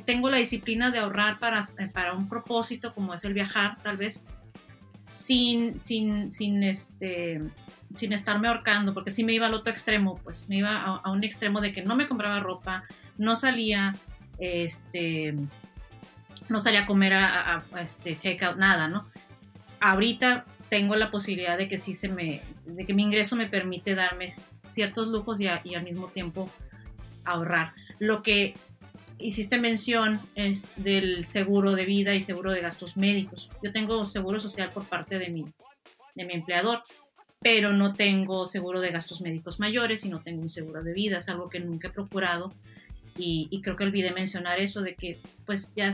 tengo 0.05 0.29
la 0.29 0.37
disciplina 0.37 0.91
de 0.91 0.99
ahorrar 0.99 1.39
para, 1.39 1.61
para 1.93 2.13
un 2.13 2.29
propósito, 2.29 2.93
como 2.93 3.13
es 3.13 3.25
el 3.25 3.33
viajar, 3.33 3.77
tal 3.83 3.97
vez, 3.97 4.23
sin, 5.11 5.81
sin, 5.81 6.31
sin 6.31 6.63
este, 6.63 7.41
sin 7.95 8.13
estarme 8.13 8.47
ahorcando, 8.47 8.93
porque 8.93 9.11
si 9.11 9.23
me 9.23 9.33
iba 9.33 9.47
al 9.47 9.53
otro 9.53 9.71
extremo, 9.71 10.19
pues 10.23 10.47
me 10.49 10.57
iba 10.57 10.77
a, 10.77 11.11
un 11.11 11.23
extremo 11.23 11.61
de 11.61 11.73
que 11.73 11.83
no 11.83 11.95
me 11.95 12.07
compraba 12.07 12.39
ropa, 12.39 12.83
no 13.17 13.35
salía, 13.35 13.95
este, 14.37 15.35
no 16.49 16.59
salía 16.59 16.83
a 16.83 16.85
comer 16.85 17.13
a, 17.13 17.57
a, 17.57 17.81
este 17.81 18.17
checkout, 18.17 18.57
nada, 18.57 18.87
¿no? 18.87 19.07
Ahorita 19.79 20.45
tengo 20.69 20.95
la 20.95 21.11
posibilidad 21.11 21.57
de 21.57 21.67
que 21.67 21.77
sí 21.77 21.93
se 21.93 22.09
me, 22.09 22.41
de 22.65 22.85
que 22.85 22.93
mi 22.93 23.03
ingreso 23.03 23.35
me 23.35 23.47
permite 23.47 23.95
darme 23.95 24.35
ciertos 24.67 25.07
lujos 25.07 25.39
y, 25.39 25.47
y 25.63 25.75
al 25.75 25.83
mismo 25.83 26.07
tiempo 26.07 26.49
ahorrar. 27.23 27.73
Lo 27.99 28.23
que 28.23 28.55
hiciste 29.17 29.57
mención 29.59 30.19
es 30.35 30.71
del 30.75 31.25
seguro 31.25 31.73
de 31.73 31.85
vida 31.85 32.15
y 32.15 32.21
seguro 32.21 32.51
de 32.51 32.61
gastos 32.61 32.97
médicos. 32.97 33.49
Yo 33.63 33.71
tengo 33.71 34.05
seguro 34.05 34.39
social 34.39 34.71
por 34.71 34.85
parte 34.85 35.19
de 35.19 35.29
mi, 35.29 35.45
de 36.15 36.25
mi 36.25 36.33
empleador 36.33 36.83
pero 37.45 37.73
no 37.73 37.93
tengo 37.93 38.47
seguro 38.47 38.79
de 38.79 38.89
gastos 38.89 39.21
médicos 39.21 39.59
mayores 39.59 40.03
y 40.03 40.09
no 40.09 40.19
tengo 40.19 40.41
un 40.41 40.49
seguro 40.49 40.81
de 40.81 40.93
vida, 40.93 41.19
es 41.19 41.29
algo 41.29 41.47
que 41.47 41.59
nunca 41.59 41.89
he 41.89 41.91
procurado 41.91 42.51
y, 43.17 43.61
creo 43.61 43.75
que 43.75 43.83
olvidé 43.83 44.11
mencionar 44.11 44.59
eso 44.59 44.81
de 44.81 44.95
que 44.95 45.19
pues 45.45 45.71
ya, 45.75 45.93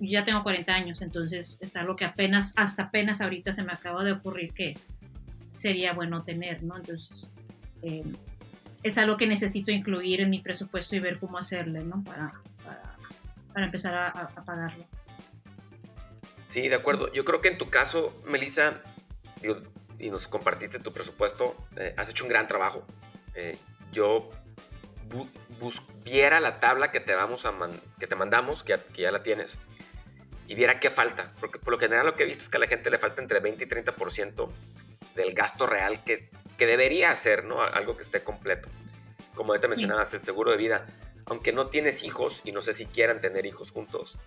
ya, 0.00 0.24
tengo 0.24 0.42
40 0.42 0.74
años, 0.74 1.02
entonces 1.02 1.58
es 1.60 1.76
algo 1.76 1.96
que 1.96 2.04
apenas, 2.04 2.54
hasta 2.56 2.84
apenas 2.84 3.20
ahorita 3.20 3.52
se 3.52 3.62
me 3.62 3.72
acaba 3.72 4.04
de 4.04 4.12
ocurrir 4.12 4.52
que 4.54 4.78
sería 5.50 5.92
bueno 5.92 6.22
tener, 6.22 6.62
¿no? 6.62 6.76
Entonces 6.76 7.30
eh, 7.82 8.04
es 8.82 8.96
algo 8.96 9.16
que 9.16 9.26
necesito 9.26 9.70
incluir 9.70 10.22
en 10.22 10.30
mi 10.30 10.40
presupuesto 10.40 10.96
y 10.96 11.00
ver 11.00 11.18
cómo 11.18 11.36
hacerle, 11.36 11.84
¿no? 11.84 12.02
Para, 12.04 12.32
para, 13.52 13.66
empezar 13.66 13.94
a, 13.94 14.28
pagarlo. 14.44 14.84
Sí, 16.48 16.68
de 16.68 16.74
acuerdo. 16.74 17.12
Yo 17.12 17.24
creo 17.24 17.40
que 17.40 17.48
en 17.48 17.58
tu 17.58 17.68
caso, 17.68 18.18
Melissa, 18.26 18.80
y 19.98 20.10
nos 20.10 20.26
compartiste 20.26 20.78
tu 20.78 20.92
presupuesto. 20.92 21.56
Eh, 21.76 21.94
has 21.96 22.08
hecho 22.08 22.24
un 22.24 22.30
gran 22.30 22.46
trabajo. 22.46 22.86
Eh, 23.34 23.58
yo 23.92 24.30
viera 26.04 26.40
la 26.40 26.60
tabla 26.60 26.90
que 26.90 27.00
te, 27.00 27.14
vamos 27.14 27.44
a 27.46 27.52
que 27.98 28.06
te 28.06 28.16
mandamos, 28.16 28.62
que 28.62 28.78
ya, 28.94 29.10
la 29.10 29.22
tienes, 29.22 29.58
y 30.46 30.54
viera 30.54 30.80
qué 30.80 30.90
falta. 30.90 31.32
Porque 31.40 31.58
por 31.58 31.72
lo 31.72 31.78
general 31.78 32.06
lo 32.06 32.16
que 32.16 32.24
he 32.24 32.26
visto 32.26 32.44
es 32.44 32.50
que 32.50 32.56
a 32.56 32.60
la 32.60 32.66
gente 32.66 32.90
le 32.90 32.98
falta 32.98 33.22
entre 33.22 33.40
20 33.40 33.64
y 33.64 33.66
30% 33.66 34.48
del 35.14 35.34
gasto 35.34 35.66
real 35.66 36.02
que, 36.04 36.30
que 36.56 36.66
debería 36.66 37.10
hacer, 37.10 37.44
¿no? 37.44 37.62
Algo 37.62 37.96
que 37.96 38.02
esté 38.02 38.22
completo. 38.22 38.68
Como 39.34 39.58
te 39.58 39.68
mencionabas, 39.68 40.12
el 40.14 40.22
seguro 40.22 40.50
de 40.50 40.56
vida. 40.56 40.86
Aunque 41.26 41.52
no 41.52 41.68
tienes 41.68 42.02
hijos, 42.02 42.42
y 42.44 42.52
no 42.52 42.62
sé 42.62 42.72
si 42.72 42.86
quieran 42.86 43.20
tener 43.20 43.46
hijos 43.46 43.70
juntos, 43.70 44.18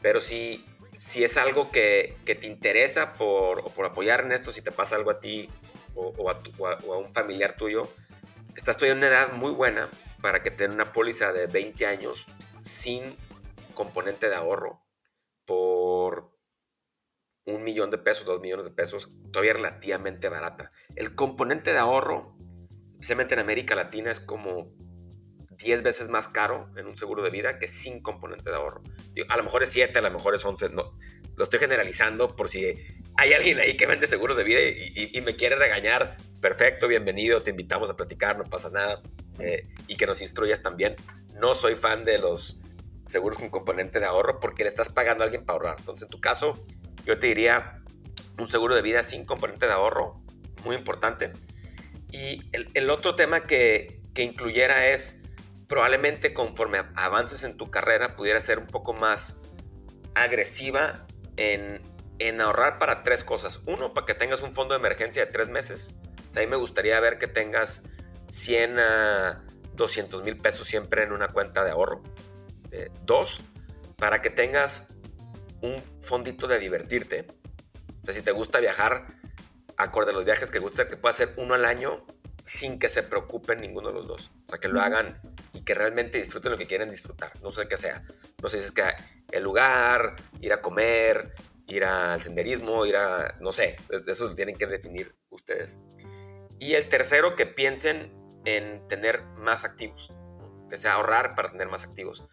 pero 0.00 0.20
sí 0.20 0.64
si 0.98 1.22
es 1.22 1.36
algo 1.36 1.70
que, 1.70 2.16
te 2.24 2.46
interesa 2.48 3.12
por, 3.12 3.72
por, 3.72 3.86
apoyar 3.86 4.22
en 4.22 4.32
esto, 4.32 4.50
si 4.50 4.62
te 4.62 4.72
pasa 4.72 4.96
algo 4.96 5.12
a 5.12 5.20
ti 5.20 5.48
o, 5.94 6.28
a, 6.28 6.96
un 6.96 7.14
familiar 7.14 7.56
tuyo, 7.56 7.88
estás 8.56 8.76
todavía 8.76 8.92
en 8.92 8.98
una 8.98 9.06
edad 9.06 9.32
muy 9.32 9.52
buena 9.52 9.88
para 10.20 10.42
que 10.42 10.50
tenga 10.50 10.74
una 10.74 10.92
póliza 10.92 11.32
de 11.32 11.46
20 11.46 11.86
años 11.86 12.26
sin 12.62 13.02
componente 13.74 14.28
de 14.28 14.34
ahorro 14.34 14.82
por 15.44 16.32
un 17.44 17.64
millón 17.64 17.90
de 17.90 17.98
pesos, 17.98 18.26
dos 18.26 18.40
millones 18.40 18.66
de 18.66 18.72
pesos, 18.72 19.08
todavía 19.32 19.54
relativamente 19.54 20.28
barata. 20.28 20.70
El 20.96 21.14
componente 21.14 21.72
de 21.72 21.78
ahorro, 21.78 22.36
especialmente 22.92 23.34
en 23.34 23.40
América 23.40 23.74
Latina, 23.74 24.10
es 24.10 24.20
como 24.20 24.74
10 25.58 25.82
veces 25.82 26.08
más 26.08 26.28
caro 26.28 26.70
en 26.76 26.86
un 26.86 26.96
seguro 26.96 27.22
de 27.22 27.30
vida 27.30 27.58
que 27.58 27.66
sin 27.66 28.02
componente 28.02 28.50
de 28.50 28.56
ahorro. 28.56 28.82
A 29.28 29.36
lo 29.36 29.44
mejor 29.44 29.62
es 29.62 29.70
7, 29.70 29.98
a 29.98 30.02
lo 30.02 30.10
mejor 30.10 30.34
es 30.34 30.44
11, 30.44 30.68
no, 30.70 30.98
lo 31.36 31.44
estoy 31.44 31.58
generalizando 31.58 32.34
por 32.36 32.48
si 32.48 32.76
hay 33.16 33.32
alguien 33.32 33.58
ahí 33.58 33.76
que 33.76 33.86
vende 33.86 34.06
seguros 34.06 34.36
de 34.36 34.44
vida 34.44 34.60
y, 34.60 35.20
me 35.22 35.34
quiere 35.34 35.56
regañar, 35.56 36.16
perfecto, 36.40 36.86
bienvenido, 36.86 37.42
te 37.42 37.50
invitamos 37.50 37.90
a 37.90 37.96
platicar, 37.96 38.38
no 38.38 38.44
pasa 38.44 38.70
nada, 38.70 39.02
eh, 39.38 39.66
y 39.86 39.96
que 39.96 40.06
nos 40.06 40.20
instruyas 40.20 40.62
también. 40.62 40.96
No 41.40 41.54
soy 41.54 41.74
fan 41.74 42.04
de 42.04 42.18
los 42.18 42.58
seguros 43.06 43.38
con 43.38 43.48
componente 43.48 44.00
de 44.00 44.06
ahorro 44.06 44.40
porque 44.40 44.64
le 44.64 44.68
estás 44.68 44.88
pagando 44.88 45.22
a 45.22 45.26
alguien 45.26 45.44
para 45.44 45.58
ahorrar. 45.58 45.76
Entonces, 45.78 46.02
en 46.02 46.08
tu 46.08 46.20
caso, 46.20 46.66
yo 47.04 47.18
te 47.18 47.28
diría 47.28 47.82
un 48.38 48.48
seguro 48.48 48.74
de 48.74 48.82
vida 48.82 49.02
sin 49.02 49.24
componente 49.24 49.66
de 49.66 49.72
ahorro, 49.72 50.22
muy 50.64 50.76
importante. 50.76 51.32
Y 52.10 52.42
el, 52.52 52.90
otro 52.90 53.14
tema 53.14 53.46
que, 53.46 54.00
que 54.14 54.22
incluyera 54.22 54.88
es 54.88 55.18
probablemente 55.68 56.32
conforme 56.32 56.80
avances 56.96 57.44
en 57.44 57.56
tu 57.56 57.70
carrera 57.70 58.16
pudiera 58.16 58.40
ser 58.40 58.58
un 58.58 58.66
poco 58.66 58.94
más 58.94 59.36
agresiva 60.14 61.06
en, 61.36 61.80
ahorrar 62.40 62.78
para 62.78 63.04
tres 63.04 63.22
cosas. 63.22 63.60
Uno, 63.66 63.94
para 63.94 64.06
que 64.06 64.14
tengas 64.14 64.42
un 64.42 64.54
fondo 64.54 64.74
de 64.74 64.80
emergencia 64.80 65.24
de 65.24 65.30
tres 65.30 65.48
meses. 65.48 65.94
O 66.28 66.32
sea, 66.32 66.42
a 66.42 66.44
mí 66.44 66.50
me 66.50 66.56
gustaría 66.56 66.98
ver 67.00 67.18
que 67.18 67.28
tengas 67.28 67.82
100 68.28 68.78
a 68.78 69.44
200 69.74 70.22
mil 70.22 70.36
pesos 70.36 70.66
siempre 70.66 71.02
en 71.02 71.12
una 71.12 71.28
cuenta 71.28 71.64
de 71.64 71.70
ahorro. 71.70 72.02
Eh, 72.70 72.90
dos, 73.04 73.40
para 73.96 74.20
que 74.20 74.30
tengas 74.30 74.86
un 75.62 75.82
fondito 76.00 76.46
de 76.46 76.58
divertirte. 76.58 77.26
O 78.02 78.04
sea, 78.04 78.14
si 78.14 78.22
te 78.22 78.32
gusta 78.32 78.60
viajar, 78.60 79.06
acorde 79.76 80.10
a 80.10 80.14
los 80.14 80.24
viajes 80.24 80.50
que 80.50 80.58
gusta, 80.58 80.88
que 80.88 80.96
pueda 80.96 81.12
ser 81.12 81.34
uno 81.36 81.54
al 81.54 81.64
año 81.64 82.04
sin 82.44 82.78
que 82.78 82.88
se 82.88 83.02
preocupen 83.02 83.60
ninguno 83.60 83.88
de 83.88 83.94
los 83.94 84.08
dos. 84.08 84.30
O 84.46 84.50
sea, 84.50 84.58
que 84.58 84.68
lo 84.68 84.80
hagan 84.80 85.20
y 85.52 85.62
que 85.62 85.74
realmente 85.74 86.18
disfruten 86.18 86.52
lo 86.52 86.58
que 86.58 86.66
quieren 86.66 86.90
disfrutar. 86.90 87.32
No 87.42 87.50
sé 87.50 87.68
qué 87.68 87.76
sea. 87.76 88.02
No 88.42 88.48
sé 88.48 88.58
si 88.58 88.66
es 88.66 88.70
que 88.70 88.82
el 89.32 89.42
lugar, 89.42 90.16
ir 90.40 90.52
a 90.52 90.60
comer, 90.60 91.34
ir 91.66 91.84
al 91.84 92.22
senderismo, 92.22 92.86
ir 92.86 92.96
a... 92.96 93.36
No 93.40 93.52
sé, 93.52 93.76
eso 94.06 94.28
lo 94.28 94.34
tienen 94.34 94.56
que 94.56 94.66
definir 94.66 95.14
ustedes. 95.30 95.78
Y 96.58 96.74
el 96.74 96.88
tercero, 96.88 97.36
que 97.36 97.46
piensen 97.46 98.12
en 98.44 98.86
tener 98.88 99.22
más 99.36 99.64
activos. 99.64 100.12
Que 100.70 100.76
sea 100.76 100.94
ahorrar 100.94 101.34
para 101.34 101.50
tener 101.50 101.68
más 101.68 101.84
activos. 101.84 102.24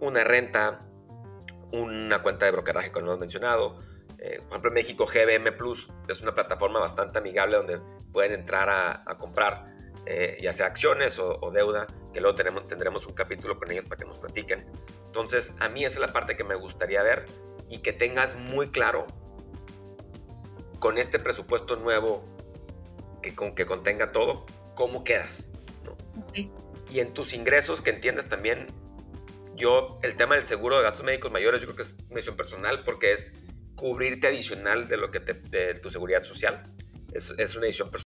Una 0.00 0.24
renta, 0.24 0.80
una 1.72 2.22
cuenta 2.22 2.46
de 2.46 2.52
brokeraje, 2.52 2.90
como 2.90 3.06
hemos 3.06 3.18
mencionado, 3.18 3.80
eh, 4.18 4.38
por 4.40 4.50
ejemplo, 4.50 4.68
en 4.70 4.74
México 4.74 5.06
GBM 5.06 5.52
Plus 5.52 5.88
es 6.08 6.20
una 6.20 6.34
plataforma 6.34 6.80
bastante 6.80 7.18
amigable 7.18 7.56
donde 7.56 7.80
pueden 8.12 8.32
entrar 8.32 8.68
a, 8.68 9.16
comprar 9.16 9.76
eh, 10.06 10.38
ya 10.40 10.52
sea 10.52 10.66
acciones 10.66 11.18
o, 11.20 11.50
deuda, 11.52 11.86
que 12.12 12.20
luego 12.20 12.34
tenemos, 12.34 12.66
tendremos 12.66 13.06
un 13.06 13.14
capítulo 13.14 13.56
con 13.58 13.70
ellos 13.70 13.86
para 13.86 13.98
que 13.98 14.04
nos 14.06 14.18
platiquen. 14.18 14.66
Entonces, 15.06 15.54
a 15.60 15.68
mí 15.68 15.84
esa 15.84 16.00
es 16.00 16.06
la 16.06 16.12
parte 16.12 16.36
que 16.36 16.42
me 16.42 16.56
gustaría 16.56 17.02
ver 17.02 17.26
y 17.68 17.78
que 17.78 17.92
tengas 17.92 18.34
muy 18.34 18.70
claro 18.70 19.06
con 20.80 20.98
este 20.98 21.18
presupuesto 21.18 21.76
nuevo 21.76 22.24
que, 23.22 23.34
con, 23.34 23.54
que 23.54 23.66
contenga 23.66 24.12
todo, 24.12 24.46
cómo 24.74 25.04
quedas. 25.04 25.50
Y 26.90 27.00
en 27.00 27.12
tus 27.12 27.32
ingresos, 27.32 27.82
que 27.82 27.90
entiendas 27.90 28.28
también, 28.28 28.66
yo, 29.54 29.98
el 30.02 30.16
tema 30.16 30.36
del 30.36 30.44
seguro 30.44 30.76
de 30.76 30.84
gastos 30.84 31.04
médicos 31.04 31.30
mayores, 31.30 31.60
yo 31.60 31.66
creo 31.66 31.76
que 31.76 31.82
es 31.82 31.96
misión 32.10 32.36
personal 32.36 32.84
porque 32.84 33.12
es 33.12 33.32
cubrirte 33.74 34.26
adicional 34.26 34.88
de 34.88 34.96
lo 34.96 35.10
que 35.10 35.20
te, 35.20 35.34
de 35.34 35.74
tu 35.74 35.90
seguridad 35.90 36.22
social. 36.22 36.72
Es, 37.12 37.34
es 37.38 37.54
una 37.54 37.66
decisión 37.66 37.90
personal 37.90 37.96